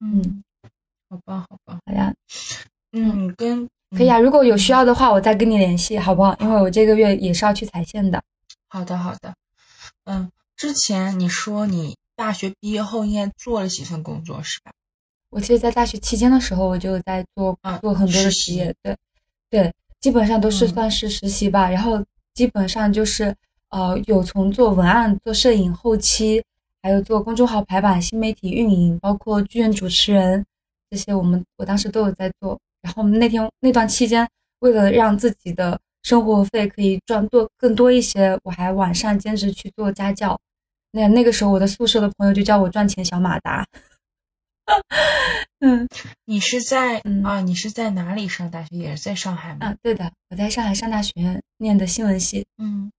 [0.00, 0.42] 嗯，
[1.10, 2.14] 好吧，好吧，好呀，
[2.92, 6.34] 嗯，跟可以啊，如果有需要的话，我再跟你联系，好不好？
[6.40, 8.22] 因为我这个月也是要去踩线的。
[8.68, 9.34] 好的，好的。
[10.04, 14.72] 嗯，之前你说你大学毕业后应该做了几份工作是吧？
[15.28, 18.96] 我其实，在大学期间的时候，我就在做啊做很多的实习对
[19.50, 21.68] 对，基本上都是嗯算是实习吧。
[21.68, 23.36] 然后基本上就是
[23.70, 26.42] 呃，有从做文案、做摄影、后期，
[26.82, 30.44] 还有做公众号排版、新媒体运营，包括剧院主持人
[30.88, 32.58] 这些，我们我当时都有在做。
[32.80, 34.28] 然后那天那段期间，
[34.60, 40.38] 为了让自己的生活费可以赚多更多一些，我还晚上兼职去做家教。
[40.92, 43.66] 那那个时候，我的宿舍的朋友就叫我赚钱小马达。
[45.60, 45.88] 嗯
[46.24, 47.40] 你是在、嗯啊？
[47.40, 48.76] 你是在哪里上大学？
[48.76, 49.66] 也是在上海吗？
[49.66, 52.46] 啊，对的，我在上海上大学念的新闻系。
[52.58, 52.92] 嗯。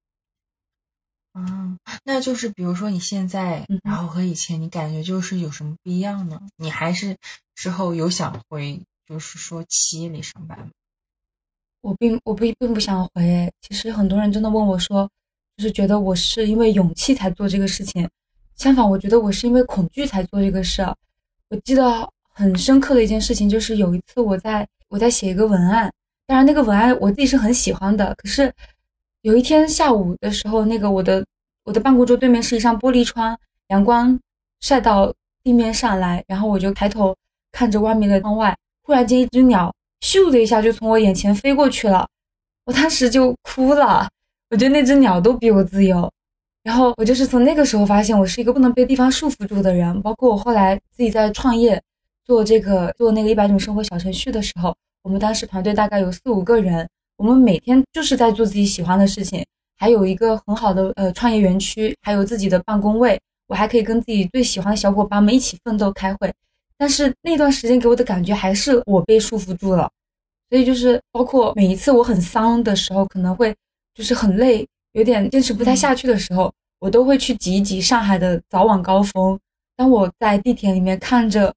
[1.37, 6.41] 啊，那就是比如说你现在，嗯然后和以前，你感觉就是有什么不一样呢？
[6.55, 7.17] 你还是
[7.53, 10.69] 之后有想回，就是说企业里上班吗？
[11.81, 13.53] 我并我并并不想回。
[13.61, 15.07] 其实很多人真的问我说，
[15.57, 18.09] 就是觉得我是因为勇气才做这个事情，
[18.55, 20.81] 相反，我觉得我是因为恐惧才做这个事。
[21.49, 25.93] 我记得很深刻的一件事情，就是有一次我在我在写一个文案，
[26.25, 28.51] 当然那个文案我自己是很喜欢的，可是
[29.27, 31.21] 有一天下午的时候，那个我的
[31.65, 33.37] 我的办公桌对面是一扇玻璃窗，
[33.67, 34.17] 阳光
[34.61, 35.13] 晒到
[35.43, 37.13] 地面上来，然后我就抬头
[37.51, 42.07] 看着外面的窗外，忽然间一只鸟咻的一下就从我眼前飞过去了，
[42.63, 44.09] 我当时就哭了，
[44.49, 46.09] 我觉得那只鸟都比我自由。
[46.63, 50.01] 然后我就是从那个时候发现，我是一个不能被地方束缚住的人。
[50.01, 51.81] 包括我后来自己在创业，
[52.23, 56.87] 做这个做那个一百种生活小程序的时候，我们当时团队大概有四五个人，
[57.17, 59.43] 我们每天就是在做自己喜欢的事情，
[59.75, 66.31] 还有一个很好的呃创业园区，还有自己的办公位，我还可以跟自己最喜欢的小伙伴们一起奋斗开会。
[66.77, 69.89] 但是那段时间给我的感觉还是我被束缚住了，
[70.49, 73.55] 所以就是包括每一次我很丧的时候，可能会
[73.95, 79.39] 就是很累，有点坚持不太下去的时候，我都会去挤一挤上海的早晚高峰。
[79.75, 81.51] 当我在地铁里面看着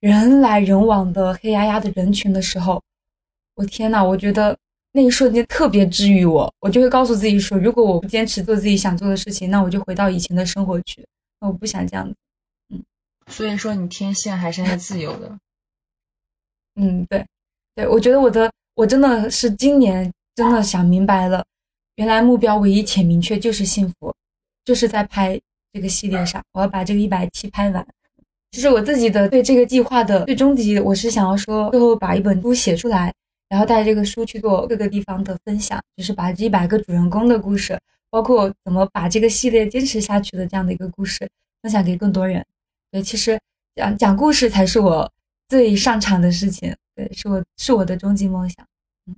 [0.00, 2.82] 人来人往的黑压压的人群的时候，
[3.54, 4.56] 我天呐，我觉得
[4.92, 6.52] 那一瞬间特别治愈我。
[6.60, 11.06] 我就会告诉自己说，如果我不坚持做自己想做的事情，那我就回到以前的生活去。
[11.40, 12.14] 那我不想这样子。
[12.72, 12.82] 嗯
[13.28, 15.38] 所以说你天性还是爱自由的。
[16.74, 17.24] 嗯，对，
[17.74, 21.44] 对，我觉得我的我真的是今年真的想明白了，
[21.96, 24.12] 原来目标唯一且明确就是幸福，
[24.64, 25.38] 就是在拍
[25.72, 27.86] 这个系列上，我要把这个一百期拍完。
[28.50, 33.14] 其实我自己的对这个计划的最终极，我是想要说，最后把一本书写出来，
[33.50, 41.28] 然后带这个书去做各个地方的分享，就是把这一百个主人公的故事，包括怎么把这个系列坚持下去的这样的一个故事，
[41.60, 42.46] 分享给更多人。
[42.92, 43.38] 对，其实
[43.74, 45.12] 讲讲故事才是我
[45.48, 48.64] 最擅长的事情，对，是我是我的终极梦想。
[49.06, 49.16] 嗯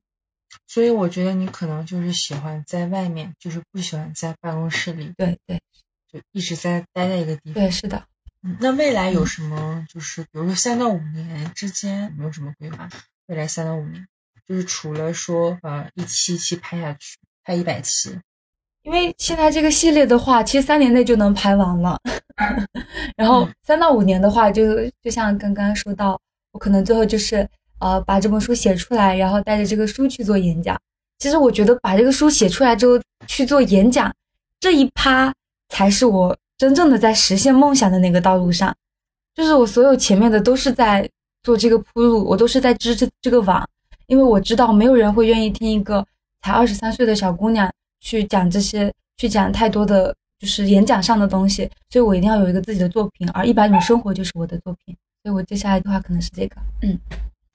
[0.67, 5.61] 所以我觉得你可能就是喜欢在外面，就是不喜欢在办公室里，对对
[6.11, 7.55] 就一直在待在一个地方。
[7.55, 8.05] 对，是的。
[8.43, 12.89] 嗯，那未来有什么就是比如说三到五年之间有没有什么规划？
[13.27, 14.07] 未来三到五年，
[14.53, 18.19] 就是除了说呃一期一期拍下去，拍一百期，
[18.83, 21.99] 因为现在这个系列的话，其实三年内就能拍完了，
[23.17, 24.63] 然后三到五年的话，就
[25.03, 27.49] 就像刚刚说到，我可能最后就是
[27.81, 30.79] 呃把这本书写出来，然后带着这个书去做演讲。
[31.19, 34.15] 其实我觉得把这个书写出来之后去做演讲
[34.61, 35.33] 这一趴，
[35.71, 38.77] 才是我真正的在实现梦想的那个道路上。
[39.35, 41.09] 就是我所有前面的都是在
[41.43, 43.67] 做这个铺路，我都是在织这这个网，
[44.13, 46.07] 因为我知道没有人会愿意听一个
[46.43, 56.99] 才二十三岁的小姑娘去讲这些，去讲太多的就是演讲上的东西，所以我一定要有一个自己的作品，而一百种生活就是我的作品，所以我接下来的话可能是这个，嗯，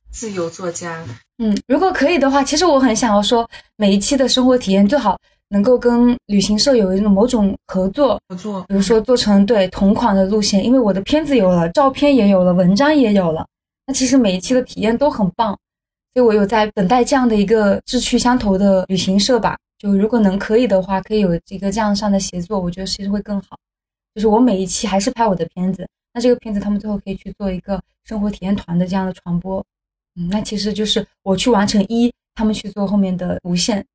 [0.10, 1.06] 自由作家，
[1.38, 5.16] 嗯，如果可以的话，其实我很想要说每一期的生活体验最好。
[5.50, 13.48] 能够跟旅行社有一种某种合作，合作，比如说做成对同款的路线，因为我的片子有了，照片也有了，文章也有了，
[13.86, 15.58] 那其实每一期的体验都很棒，
[16.18, 19.56] 所以我有在等待这样的一个志趣相投的旅行社吧。
[19.78, 23.56] 就如果能可以的话，可以有一个这样上的协作，我觉得其实会更好。
[24.16, 29.64] 就是我每一期还是拍我的片子，那这个片子他们最后可以去做一个生活体验团的这样的传播，
[30.16, 33.86] 嗯，那其实就是我去完成一，他们去做后面的无限。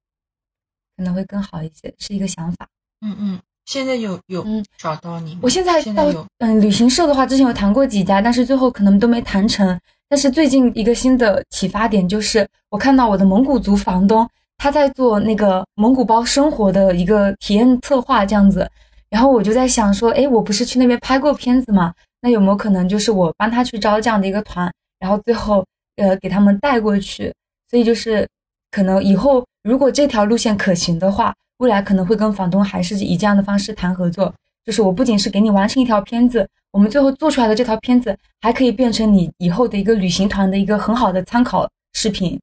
[0.97, 2.69] 可能会更好一些，是一个想法。
[3.01, 5.37] 嗯嗯，现在有有嗯找到你？
[5.43, 6.05] 我现在到
[6.39, 9.77] 嗯旅行社的话，之前有谈过几家，但是最后可能都没谈成。
[10.13, 18.71] 但是最近一个新的启发点就是，我看到我的蒙古族房东他在做那个蒙古包生活的一个体验策划这样子，
[19.09, 21.95] 然后我就在想说，哎，我不是去那边拍过片子吗？
[22.21, 25.65] 那有没有可能就是我帮他去招这样的一个团，然后最后
[25.97, 27.33] 呃给他们带过去？
[27.71, 28.29] 所以就是
[28.71, 29.43] 可能以后。
[29.63, 34.35] 如果这条路线可行的话，未来可能会跟房东还是以这样的方式谈合作。
[34.63, 42.41] 就是我不仅是给你完成一条片子，我们最后做出来的这条片子还可以变成你以后的一个旅行团的一个很好的参考视频。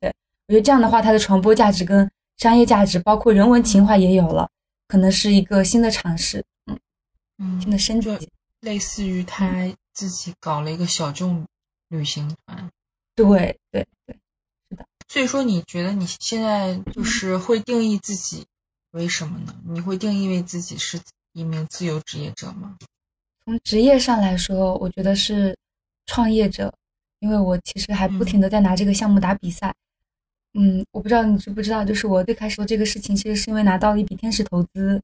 [0.00, 0.08] 对
[0.46, 4.48] 我觉得这样的话，它的传播价值跟商业价值，包括人文情怀也有了，
[4.88, 6.44] 可能是一个新的尝试。
[6.66, 6.78] 嗯
[7.38, 8.28] 嗯，新的升级，
[8.60, 11.44] 类似于他自己搞了一个小众
[11.88, 12.70] 旅行团。
[13.16, 14.16] 对对对。
[14.70, 18.46] 是的所以说，你觉得你现在就是会定义自己
[18.92, 19.56] 为什么呢？
[19.68, 21.00] 你会定义为自己是
[21.32, 22.76] 一名自由职业者吗？
[23.44, 25.56] 从职业上来说，我觉得是
[26.06, 26.72] 创业者，
[27.20, 29.74] 因为我其实还不停的在拿这个项目打比赛。
[30.54, 35.02] 嗯，我不知道你知不知道，就是我最开始做这个事情，其实是因为拿到了一笔天使投资，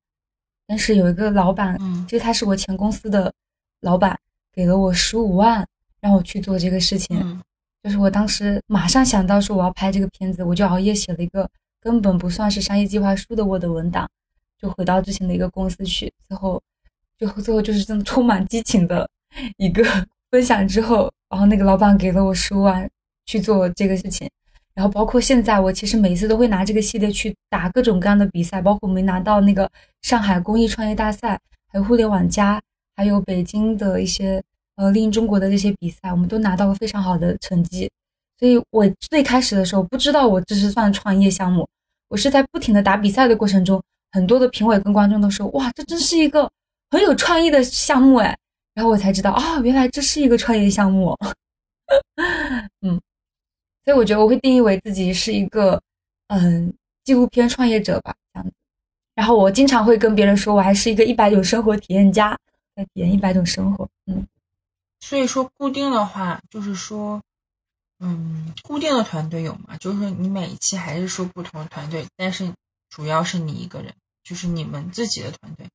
[0.66, 3.32] 但是有一个老板，其实他是我前公司的
[3.80, 4.18] 老板，
[4.52, 5.66] 给了我十五万
[6.00, 7.42] 让我去做这个事情。
[7.82, 11.48] 就是我当时马上想到说我要拍这个片子，我就熬夜写了一个
[11.80, 14.08] 根本不算是商业计划书的 Word 文档，
[14.60, 16.12] 就回到之前的一个公司去。
[16.26, 16.62] 最后，
[17.18, 19.08] 最后最后就是这么充满激情的
[19.56, 19.82] 一个
[20.30, 22.88] 分享之后，然后那个老板给了我十五万
[23.26, 24.28] 去做这个事情。
[24.74, 29.68] 然后包括现在，我其实每次都会拿这个系列去打各种各样的比赛，包括我们拿到那个
[30.02, 31.38] 上海公益创业大赛，
[31.72, 32.60] 还有互联网加，
[32.94, 34.42] 还有北京的一些。
[34.80, 37.90] 呃，另中国的这些比赛，我们都拿到了非常好的成绩，
[38.38, 41.68] 所以我最开始的时候不知道我这是算创业项目，
[42.06, 46.48] 我是在不停的打比赛的过程中，很多的评委跟观众都说，哇，这真是一个
[46.90, 48.36] 很有创意的项目哎，
[48.74, 51.16] 然后我才知道啊，原来这是一个创业项目，
[52.80, 53.00] 嗯，
[53.84, 55.82] 所以我觉得我会定义为自己是一个
[56.28, 56.72] 嗯
[57.04, 58.52] 纪录片创业者吧，这样子，
[59.14, 62.38] 然后我经常会跟别人说，我还是一个一百种生活体验家，
[62.74, 64.26] 在体验一百种生活，嗯。
[65.00, 67.22] 所以说固定的话，就是说，
[68.00, 69.76] 嗯，固定的团队有吗？
[69.78, 72.52] 就是说你每一期还是说不同的团队，但是
[72.90, 75.68] 主要是你一个人，就是你们自己的团队。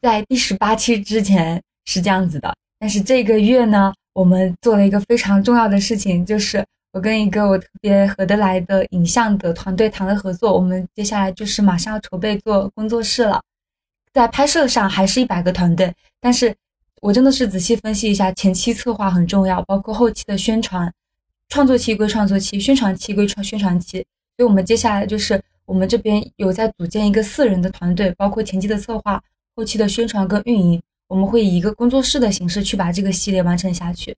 [0.00, 13.40] 在第十八期之前是这样子的，但是这个月呢，我们做了一个非常重要的事情，就是我跟一个我特别合得来的影像的团队谈了合作，我们接下来就是马上要筹备做工作室了。
[14.12, 16.54] 在拍摄上还是一百个团队，但是。
[17.00, 20.92] 我真的是仔细分析一下，前期策划很重要，包括后期的宣传，
[21.48, 24.04] 创作期归创作期，宣传期归创宣传期。
[24.36, 29.22] 所以，我们接下来就是我们这边有在组建一个四人的团队，包括前期的策划、
[29.54, 34.16] 后期的宣传跟运营，我们会以一个工作室的形式去把这个系列完成下去。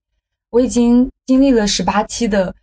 [0.50, 2.54] 我已经经历了十八期的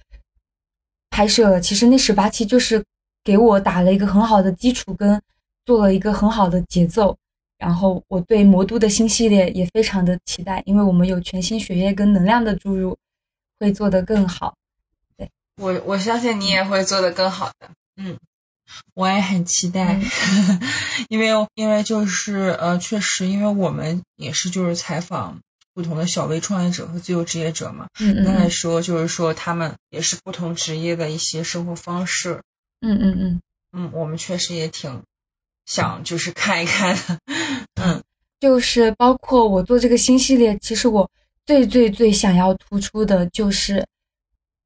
[1.09, 2.81] 拍摄了，其实那十八期就是
[3.25, 5.21] 给我打了一个很好的基础，跟
[5.65, 7.17] 做了一个很好的节奏。
[7.57, 12.95] 然后我对魔都的新系列也非常的期待，因为我们有全新血液跟能量的注入，
[13.59, 14.55] 会做得更好。
[15.17, 15.29] 对
[15.61, 17.69] 我，我相信你也会做得更好的。
[17.95, 18.15] 嗯，
[18.93, 19.99] 我也很期待，
[21.09, 25.39] 因为因为就是呃，确实，因为我们也是就是采访
[25.73, 27.87] 不同的小微创业者和自由职业者嘛。
[27.99, 32.41] 嗯嗯刚才说就是说他们也是不同职业的一些生活方式。
[32.81, 33.41] 嗯嗯嗯，
[33.71, 35.03] 嗯，我们确实也挺
[35.65, 37.19] 想就是看一看的。
[37.75, 38.03] 嗯
[38.39, 41.09] 就是包括我做这个新系列，其实我
[41.45, 43.83] 最最最想要突出的就是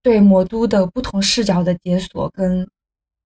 [0.04, 2.68] 对魔都的不同视角的解锁，跟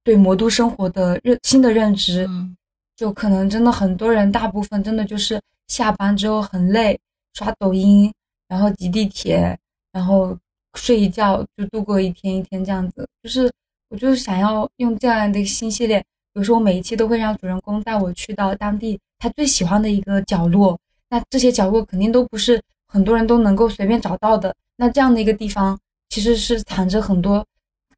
[0.06, 2.26] 对魔都生活的认新的认知。
[2.30, 2.56] 嗯
[2.98, 5.38] 就可能真的很多人，大部分真的就是
[5.68, 6.98] 下班之后很累，
[7.34, 8.10] 刷抖音，
[8.48, 9.54] 然后挤地铁，
[9.92, 10.34] 然后
[10.76, 13.06] 睡一觉就度过一天一天这样子。
[13.22, 13.52] 就是
[13.90, 20.80] 我就是想要用这样的一个新系列，比如说我每一期都会让主人公带我去到当地他最喜欢的一个角落，
[21.10, 24.56] 那这些角落肯定都不是很多人都能够随便找到的。
[24.78, 25.78] 那这样的一个地方，
[26.08, 27.46] 其实是藏着很多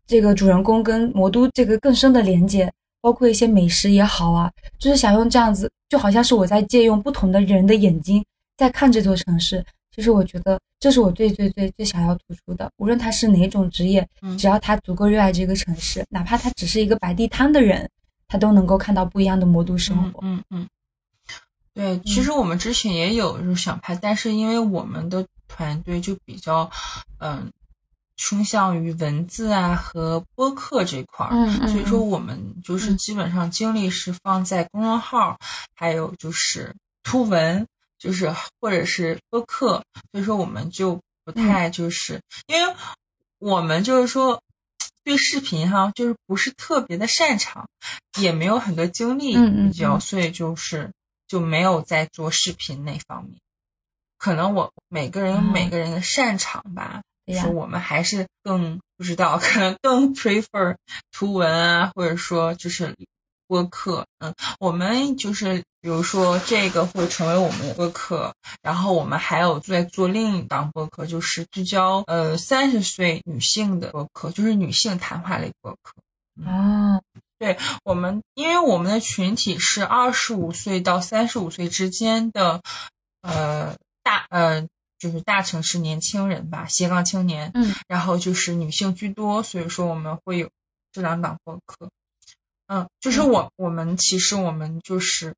[0.08, 2.72] 这个主人公跟魔都这个更深的连接。
[3.00, 8.26] 包括一些美食也好啊，就是想用这样子，就好像是我在借用不同的人的眼睛
[8.58, 9.64] 在看这座城市。
[9.96, 17.90] 其实我觉得这是我最最最最想要突出的，无论他是哪种职业，嗯只要他足够热爱这个城市，哪怕他只是一个摆地摊的人，
[18.28, 20.20] 他都能够看到不一样的魔都生嗯活。
[20.24, 20.68] 嗯嗯，
[21.74, 26.72] 对，其实我们之前也有就是想拍，但是因为我们的团队就比较
[27.20, 27.52] 嗯
[28.18, 31.68] 倾向于文字啊和播客这块儿。
[31.68, 35.40] 所以说，我们就是嗯基本上精力是放在公众号，
[35.76, 39.84] 还有就是图文，就是或者是播客。
[40.12, 42.76] 所以说，我们就不嗯太就是，因为
[43.38, 44.42] 我们就是说
[45.04, 47.70] 对视频哈，就是不是特别的擅长，
[48.20, 50.92] 也没有很多精力比较，嗯所以就是
[51.28, 53.40] 就没有在做视频那方面。
[54.18, 57.04] 可能我每个人有哦每个人的擅长吧，
[57.34, 60.76] 是我们还是更不知道，可能更 prefer
[61.12, 62.96] 图文啊，或者说就是
[63.48, 64.06] 播客。
[64.20, 75.94] 嗯，我们就是比如说这个会成为我们的播客，然后我们还有在做另一档播客，就是聚焦呃三十岁女性的播客，就是女性谈话类播客。
[76.46, 77.02] 啊，
[77.84, 82.62] 我们因为我们的群体是二十五岁到三十五岁之间的，
[83.22, 84.68] 呃大呃
[85.00, 90.50] 就是大城市年轻人吧，斜杠青年，嗯，然后就是女性居多，所以说我们会有
[90.92, 91.90] 这两档播客，
[92.68, 95.36] 嗯，就是我我们其实我们就是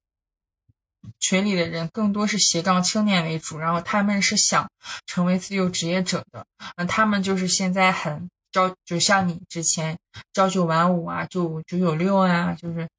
[1.19, 4.69] 群里的人更多是斜杠青年为主，然后他们是想
[5.05, 6.45] 成为自由职业者的，
[6.75, 9.97] 嗯，他们就是现在很朝，就像你之前
[10.33, 12.89] 朝九晚五啊，就九九六啊，就是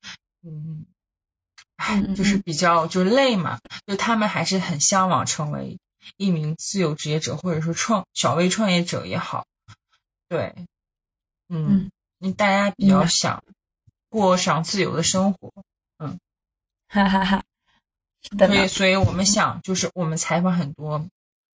[0.43, 0.87] 嗯，
[1.77, 2.43] 唉嗯嗯就是嗯。
[2.43, 5.79] 比较就累嘛，就他们还是很向往成为
[6.17, 9.47] 一名自由职业者，或者说创小微创业者也好，
[10.29, 10.67] 对，
[11.49, 13.45] 嗯，嗯，大家比较想
[14.09, 15.53] 过上自由的生活，
[15.99, 16.19] 嗯
[16.89, 17.45] 哈哈哈，
[18.37, 21.07] 所以，所以我们想，就是我们采访很多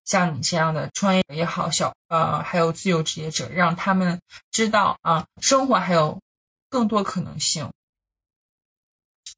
[0.05, 4.21] 像你这样的创业者也好，小呃还有自由职业者，让他们
[4.51, 6.21] 知道啊，生活还有
[6.69, 7.71] 更多可能性，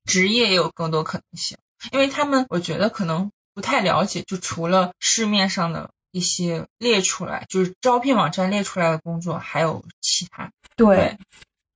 [0.04, 1.58] 职业也有更多可能性，
[1.92, 10.50] 因为他们我觉得可能不太了解，就除了市面上的一些列出来，就是招聘网站列出来的工作，还有其他。
[10.76, 11.16] 对。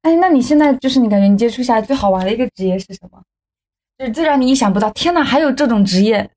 [0.03, 3.23] 哎，那你现在就是你感觉你接触下来最好玩的一个职业是什么？
[3.99, 6.31] 就是最让你意想不到，天呐，还有这种职业！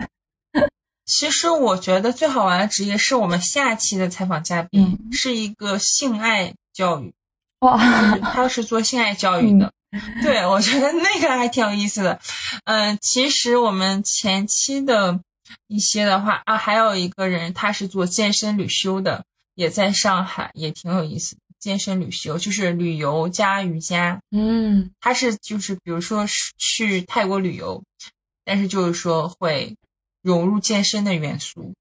[1.06, 7.14] 其实我觉得最好玩的职业是我们下期的采访嘉宾，嗯是一个性爱教育，
[7.60, 7.78] 哇，
[8.18, 9.72] 他是做性爱教育的。
[10.24, 12.20] 对，我觉得那个还挺有意思的。
[12.64, 15.20] 嗯、其实我们前期的
[15.68, 19.26] 一些的话啊，还有一个人他是做健身旅修的，
[19.56, 21.42] 也在上海，也挺有意思的。
[21.60, 27.84] 健身旅修就是旅游加瑜伽，嗯他是就是比如说是去泰国旅游，
[28.44, 29.78] 但是就是说会
[30.24, 31.76] 融入健身的元素。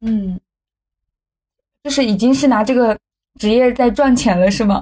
[0.00, 0.40] 嗯，
[1.82, 2.98] 就是已经是拿这个
[3.38, 4.80] 职业在赚钱了，是吗？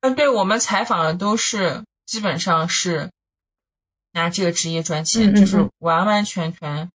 [0.00, 3.10] 嗯， 对我们采访的都是基本上是
[4.12, 6.90] 拿这个职业赚钱，嗯嗯就是嗯完完全全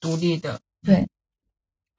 [0.00, 0.60] 独立的。
[0.82, 1.08] 对，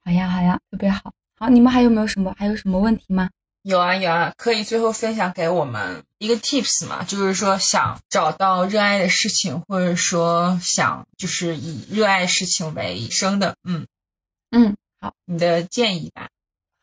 [0.04, 1.12] 好呀好呀，特别好。
[1.38, 3.30] 好，你们还有没有什么还有什么问题吗？
[3.62, 13.88] 有啊有啊，可以最后分享给我们一个 tips 嘛，就是说想找到热爱的事情，或者说想就是以热爱事情为生的，嗯，
[14.50, 16.28] 嗯，好，你的建议吧。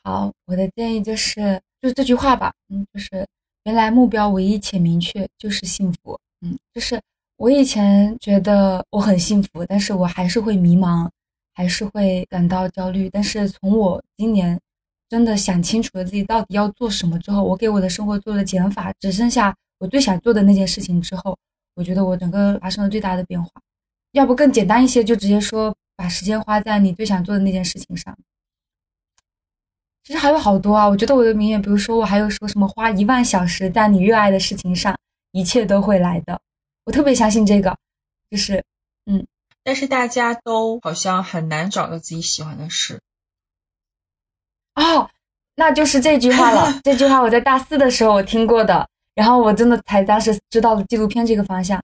[0.04, 3.26] 好，我的建议就是就是这句话吧，嗯，就是
[3.64, 7.02] 原来目标唯一且明确就是幸福，嗯，就是
[7.38, 11.10] 我以前觉得我很幸福，但是我还是会迷茫，
[11.54, 14.60] 还是会感到焦虑，但是从我今年
[15.10, 21.38] 真的想清楚了自己到底要做什么之后，我给我的生活做了减法，只剩下我最想做的那件事情之后，
[21.76, 23.50] 我觉得我整个发生了最大的变化。
[24.12, 28.16] 要不更简单一些，就直接说把时间花在你最想做的那件事情上。
[30.04, 34.96] 其实还有好多啊，我觉得我的名言，比如说我还有说什么花一万小时在你热爱的事情上，
[35.32, 36.40] 一切都会来的。
[36.86, 37.78] 我特别相信这个，
[38.30, 38.64] 就是
[39.06, 39.26] 嗯，
[39.64, 43.00] 但是大家都好像很难找到自己喜欢的事。
[44.76, 45.10] 哦，
[45.56, 46.80] 那就是这句话了。
[46.84, 51.82] 这句话我在大四的时候我听过的，然后我真的才当时知道了纪录片这个方向，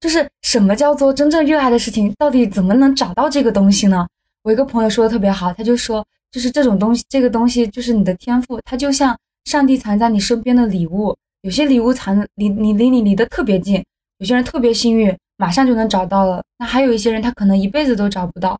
[0.00, 4.06] 就是什么叫做真正热爱的事情，到底怎么能找到这个东西呢？
[4.42, 6.06] 我一个朋友说的特别好，他就说。
[6.32, 11.14] 就是这种东西，这个东西就是你的天赋，它就像上帝藏在你身边的礼物。
[11.42, 13.84] 有些礼物藏离你离你离得特别近，
[14.22, 16.44] 有些人特别幸运，马上就能找到了。
[16.56, 18.56] 那还有一些人，他可能一辈子都找不到。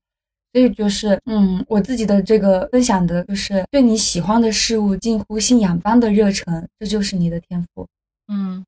[0.53, 7.87] 所以就是，嗯，我自己的这个分享的就是对你喜欢的事物近乎信仰般的热忱，这就是你的天赋。
[8.27, 8.65] 嗯，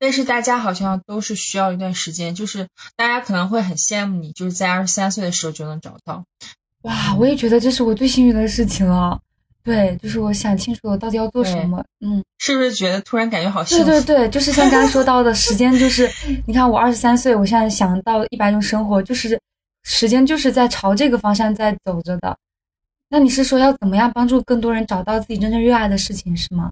[0.00, 2.66] 但是大家好像都是需要一段时间，就是
[2.96, 6.24] 大家可能会很羡慕你，就是在二十三岁的时候就能找到。
[6.82, 9.20] 哇，我也觉得这是我最幸运的事情了。
[9.64, 11.82] 对，就是我想清楚我到底要做什么。
[12.00, 13.84] 嗯，是不是觉得突然感觉好幸福？
[13.86, 16.08] 对对对，就是像刚刚说到的时间，就是
[16.46, 19.40] 你看我二十三岁，我现在想到一百种生活，就是
[19.82, 22.36] 时间就是在朝这个方向在走着的。
[23.08, 26.70] 那你是说要怎么样帮助更多人找到自己真正热爱的事情是吗？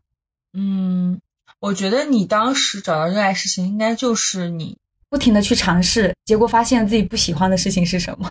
[0.52, 1.18] 嗯，
[1.60, 4.76] 我觉得你当时找到热爱事情，应该就是你
[5.08, 8.30] 不停的去尝试，结果发现自己不喜欢的事情是什么。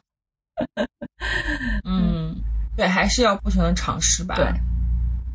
[1.84, 2.21] 嗯，
[2.82, 4.34] 对，还是要不停的尝试吧。
[4.34, 4.48] 对，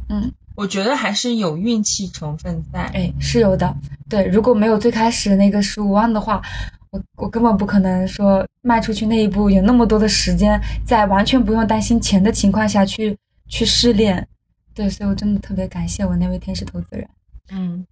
[0.08, 2.80] 嗯，我觉得还是有运气成分在。
[2.86, 3.72] 哎，是有的。
[4.08, 6.42] 对，如果没有最开始那个十五万的话，
[6.90, 13.16] 我我根本不可能说迈出去那一步，有那么多的时间，在完全不用担心钱的情况下去
[13.46, 14.26] 去试炼。
[14.74, 17.08] 对，所以我真的特别感谢我那位天使投资人。
[17.52, 17.86] 嗯，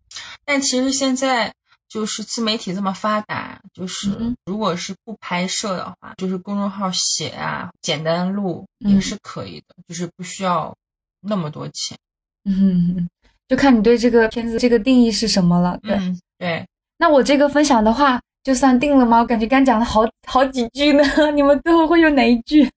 [0.45, 1.55] 但其实现在。
[1.95, 10.77] 就是自媒体这么发达，就是如果是不拍摄的话，就是公众号写啊，简单录也是可以的，就是不需要
[11.21, 11.97] 那么多钱。
[12.45, 13.09] 嗯，
[13.47, 15.79] 就看你对这个片子这个定义是什么了。
[15.85, 15.97] 对
[16.37, 16.67] 对，
[16.99, 19.21] 那我这个分享的话，就算定了吗？
[19.21, 22.69] 我感觉刚讲了好好几句呢， 你们最后会有哪一句？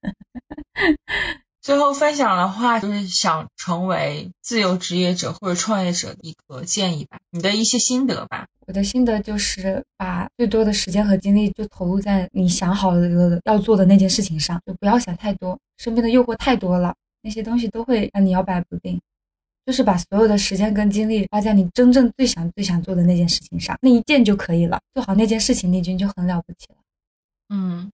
[1.67, 8.47] 最后分享的话，就是想成为自由职业者或者创业者的一个建议吧，你的一些心得吧。
[8.65, 18.97] 我的心得就是把最多的时间和精力就投入在你想好了要做的那件事情上，就不要想太多，身边的诱惑太多了，那些东西都会让你摇摆不定。
[19.65, 24.79] 就是把所有的时间跟精力花在你真正最想最想做的那件事情上，那一件就可以了。
[24.93, 26.77] 做好那件事情，你已经就很了不起了。
[27.49, 27.91] 嗯。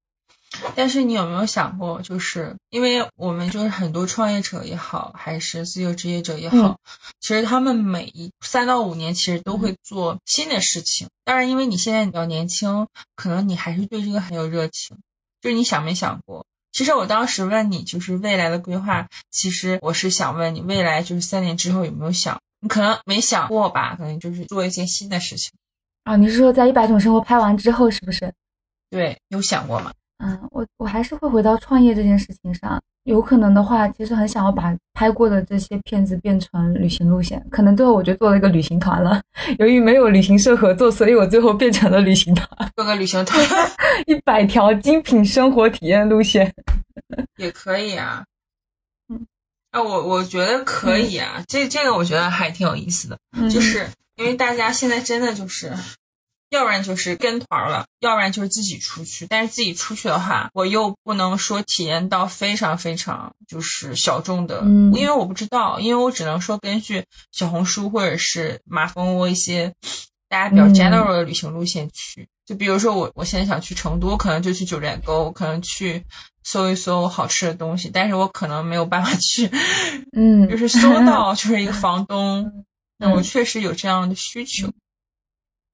[0.75, 6.79] 但是你有没有想过，就是因为我们就是很多创业者也好，还是自由职业者也好，
[7.19, 11.09] 其实他们每一三到五年其实都会做新的事情。
[11.23, 14.97] 当然，因为你现在比较年轻，可能你还是对这个很有热情。
[15.41, 16.45] 就是你想没想过？
[16.71, 22.39] 其实我当时问你，就是未来的规划，其实我是想问你，未来就是三年之后有没有想？
[22.59, 23.95] 你可能没想过吧？
[23.95, 25.51] 可能就是做一件新的事情。
[26.03, 28.33] 啊，你是说在一百种生活拍完之后，是不是？
[28.89, 29.91] 对，有想过吗？
[30.23, 32.81] 嗯，我我还是会回到创业这件事情上。
[33.03, 37.45] 有可能的话，其实很想要把拍过的这些片子变成旅行路线。
[37.51, 39.21] 可能最后我就做了一个旅行团了。
[39.59, 42.47] 由于没有旅行社合作，所以我最后变成了旅行团。
[42.77, 43.45] 做个旅行团，
[44.07, 46.53] 一百条精品生活体验路线
[47.35, 48.23] 也可以啊。
[49.09, 49.27] 嗯，
[49.71, 51.43] 啊，我我觉得可以啊。
[51.45, 53.19] 这这个我觉得还挺有意思的，
[53.49, 55.73] 就是因为大家现在真的就是。
[56.53, 59.25] 要不然就是跟团了，要不然就是自己出去。
[59.27, 64.61] 但是自己出去的话，我又不能说体验到非常非常就是小众的，
[64.93, 69.73] 因为我不知道，因为我只能说根据小红书或者是马蜂窝一些
[70.29, 72.27] 大家比较 general 的旅行路线去。
[72.45, 76.05] 就比如说我我现在想去成都，可能就去九寨沟，可能去
[76.43, 79.49] 搜一搜好吃的东西，但是我可能没有办法去，
[80.15, 82.65] 嗯，就是搜到 就是一个房东，
[82.99, 84.71] 那我确实有这样的需求。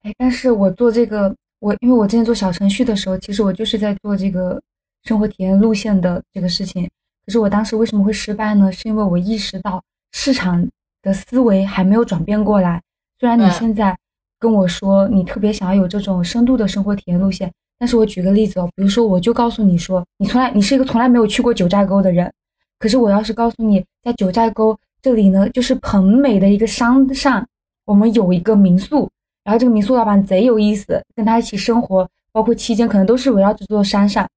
[0.02, 4.58] 哎，但是我做这个，我因为我之前做小程序的时候，其实我就是在做这个
[5.04, 6.88] 生活体验路线的这个事情。
[7.26, 8.72] 可是我当时为什么会失败呢？
[8.72, 9.82] 是因为我意识到
[10.12, 10.66] 市场
[11.02, 12.80] 的思维还没有转变过来。
[13.18, 13.94] 虽然你现在
[14.38, 22.32] 跟我说你特别想要有这种深度的生活体验路线，但是我举个例子哦，比如说我就告诉你说，你从来你是一个从来没有去过九寨沟的人，
[22.78, 27.46] 可是我要是告诉你，在九寨沟这里呢，就是很美的一个山上，
[27.84, 29.10] 我们有一个民宿。
[29.44, 34.28] 然后这个民宿老板贼有意思，跟他一起生活，包括期间可能都是围绕这座山上，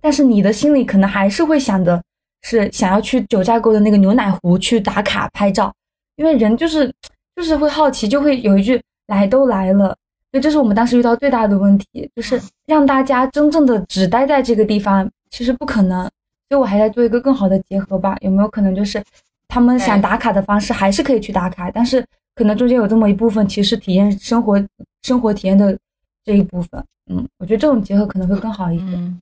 [0.00, 2.02] 但是你的心里可能还是会想的
[2.42, 5.72] 是想要去九寨沟的那个牛奶湖去打卡拍照，
[6.16, 6.92] 因为人就是
[7.34, 9.88] 就是会好奇，就会有一句来都来了，
[10.30, 16.02] 所以这是我们当时遇到最大的问题，就是让大家真正的只待在这个地方其实不可能，
[16.48, 18.16] 所以我还在做一个更好的结合吧。
[18.20, 19.02] 有没有可能就是
[19.48, 24.62] 他们想打卡的方式还是可以去打卡，但是可能中间有这么一部分其实体验生活
[25.02, 25.76] 生活体验的
[26.24, 26.84] 这一部分。
[27.10, 28.92] 嗯，我觉得这种结合可能会更好一点。
[28.94, 29.20] 嗯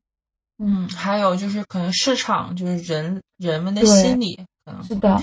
[0.58, 5.20] 嗯，还有就是可能市场就是人人们的心理可能是的，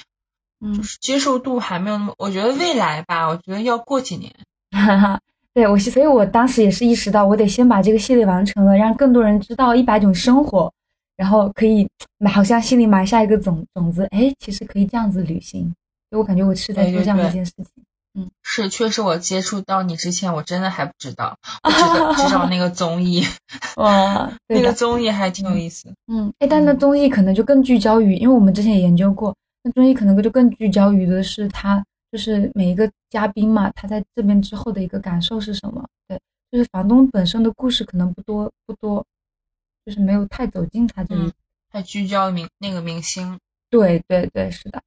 [0.60, 4.32] 嗯就，是接受度还没有那么，我觉得未来吧，我觉得要过几年。
[4.76, 5.20] 哈哈，
[5.54, 10.72] 对我，所以我当时也是意识到，我得先把这个系列完成了，让更多人知道一百种生活，
[11.22, 15.72] 然后可以埋，好像心里埋下一个种种子，哎，其实可以这样子旅行。
[16.10, 17.66] 所以我感觉我是在做这样的一件事情。
[18.16, 23.24] 嗯是，确实我接触到你之前，我真的还不知道，我知道知道那个 综艺，
[23.76, 25.94] 哇，对那个，综艺还挺有意思。
[26.08, 35.88] 嗯，哎，但那综艺可能就更聚焦于，因为我们之前也研究过，那综艺可能就更聚焦于的是他，就是每一个嘉宾嘛，他在这边之后的一个感受是什么？
[36.08, 36.20] 对，
[36.52, 39.06] 就是房东本身的故事可能不多不多，
[39.86, 41.22] 就是没有太走进他这里。
[41.22, 41.32] 嗯
[41.74, 44.82] 还聚焦明那个明星，对对对，是的。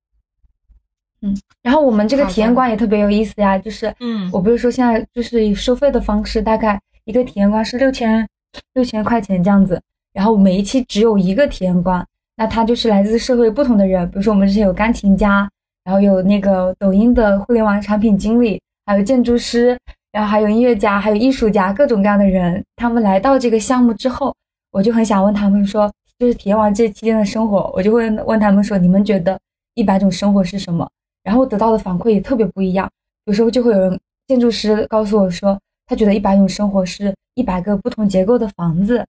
[1.22, 8.28] 嗯，然后我们这个体验官也特别有意思呀，就是嗯我不是说现在就是以收费的方式，大概一个体验官是六千
[8.74, 9.80] 六千块钱这样子，
[10.12, 15.50] 然后每一期只有一个体验官，那他就是来自社会不同的人，比如说我们之前有钢琴家，
[15.84, 19.78] 然后有那个抖音的互联网产品经理，还有建筑师，
[20.12, 24.36] 然后还有音乐家，还有艺术家，各种各样的人，他们来到这个项目之后，
[24.74, 29.38] 我就很想问他们说，就是体验完这期间的生活，我就会问他们说，你们觉得
[29.74, 30.90] 一百种生活是什么？
[31.22, 32.90] 然后得到的反馈也特别不一样。
[33.26, 35.56] 有时候就会有人建筑师告诉我说，
[35.86, 39.06] 他觉得一百种生活是一百个不同结构的房子。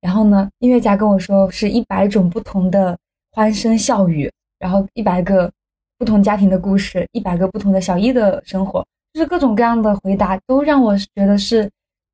[0.00, 2.96] 然后呢，音乐家跟我说是一百种不同的
[3.32, 5.50] 欢声笑语，然后一百个
[5.98, 11.68] 不同家庭的故事，一百个不同的小艺的生活，就是各种各样的回答都让我觉得是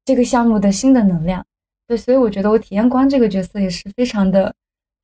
[0.07, 1.45] 这个项目的新的能量。
[1.87, 4.55] 对，所以我觉得我体验官这个角色也是非常的、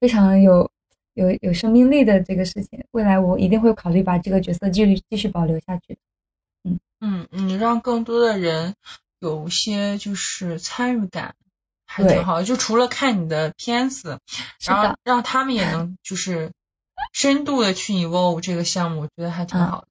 [0.00, 0.70] 非常有
[1.14, 2.82] 有有生命力的这个事情。
[2.92, 5.98] 未来我一定会考虑把这个角色继续继续保留下去。
[6.64, 8.74] 嗯，嗯嗯让更多的人
[9.18, 11.34] 有一些就是参与感，
[11.86, 12.44] 还挺好的。
[12.44, 14.18] 就除了看你的片子，
[14.64, 16.50] 然后让他们也能 就是
[17.12, 19.86] 深度的去 involve 这个项目，我觉得还挺嗯好的。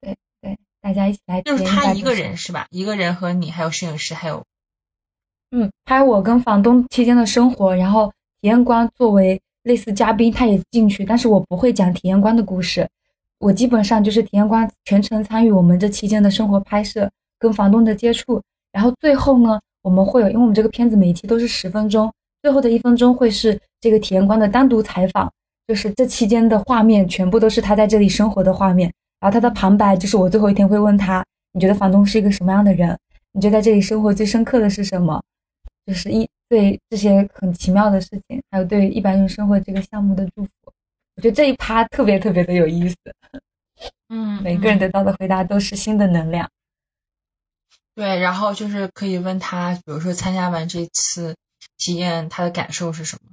[0.00, 2.66] 对对，大家一起来就是他一个人是吧？
[2.70, 4.44] 一个人和你，还有摄影师，还有
[5.52, 8.06] 嗯，拍我跟房东期间的生活，然后
[8.40, 12.88] 体验官作为类似嘉宾，他也进去，但是我不会讲体验官的故事，
[13.40, 18.40] 我基本上就是体验官全程参与我们这期间的生活拍摄，跟房东的接触，
[18.72, 25.28] 然后最后呢，我们会有，因为我们这个片子每一期都是十分钟，最后的一分钟会是这个体验官的单独采访，
[25.66, 28.88] 就是这期间的画面全部都是他在这里生活的画面，
[29.18, 32.96] 然后他的旁白就是我最后一天会问他，你觉得房东是一个什么样的人？
[33.32, 35.20] 你觉得在这里生活最深刻的是什么？
[35.86, 40.50] 就是一对这些很奇妙的事情，还有对一百种生活这个项目的祝福，
[41.16, 42.96] 我觉得这一趴特别特别的有意思。
[44.08, 46.50] 嗯，每个人嗯得到的回答都是新的能量。
[47.94, 51.36] 对，然后就是可以问他，比如说参加完这次
[51.78, 53.30] 体验，他的感受是什么？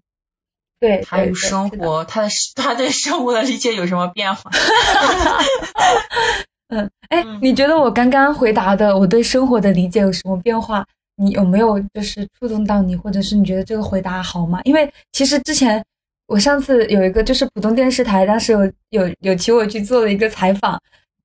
[0.80, 4.52] 对，他与对对是的生活，他的他对生活的理解有什么变化？
[6.70, 10.86] 嗯，哎嗯，你觉得我刚刚回答的我对生活的理解有什么变化？
[11.18, 14.62] 你有没有就是触动到你，或者是你觉得这个回答好吗？
[14.64, 15.84] 因为其实之前
[16.28, 20.80] 我上次有一个就是浦东电视台，当时有有有请我去做了一个采访，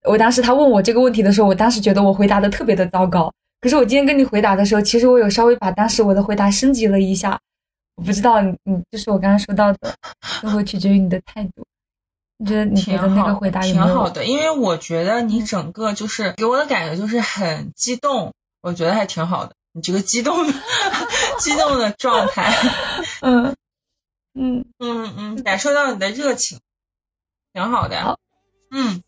[0.05, 3.33] 我当时他问我这个问题的时候，我当时觉得我回答的特别的糟糕。
[3.61, 7.39] 可是我今天跟你回答的时候，其实我有稍微把当时我的回答升级了一下。
[7.95, 9.95] 我不知道你你就是我刚刚说到的，
[10.41, 11.65] 生活取决于你的态度。
[12.39, 13.87] 你觉得你觉得那个回答有没有？
[13.87, 18.33] 挺好的，因为我觉得你嗯整个就是给我的感觉就是很激动，
[18.63, 19.55] 我觉得还挺好的。
[19.73, 20.53] 你这个激动的
[21.41, 22.53] 激动的状态，
[23.23, 23.57] 嗯
[24.35, 26.61] 嗯，嗯嗯，感受到你的热情，
[27.53, 28.01] 挺好的。
[28.01, 28.19] 好
[28.71, 29.03] 嗯，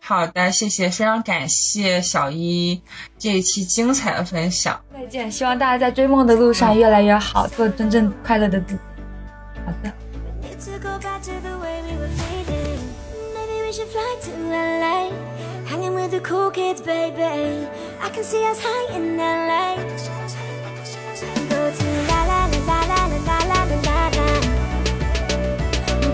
[0.00, 2.82] 好的，谢谢，非常感谢小一
[3.18, 4.84] 这一期精彩的分享。
[4.92, 5.30] 再见！
[5.30, 8.80] 希望大家在追梦的路上越来越好，做真正快乐的自己。
[9.64, 9.92] 好的。
[18.00, 19.78] I can see us high in the light.
[21.50, 24.28] Go to la la la la la la la la la.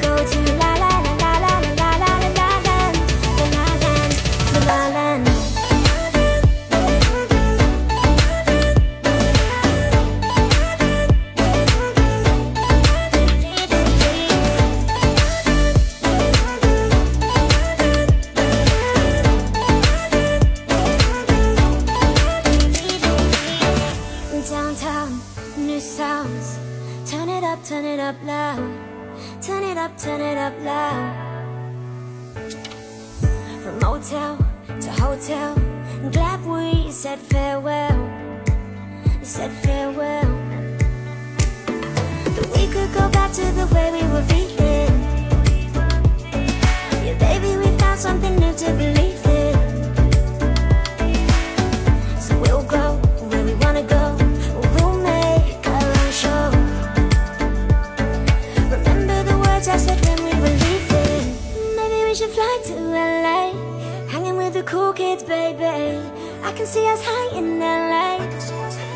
[0.01, 0.74] Go to la.
[67.33, 68.94] in the light.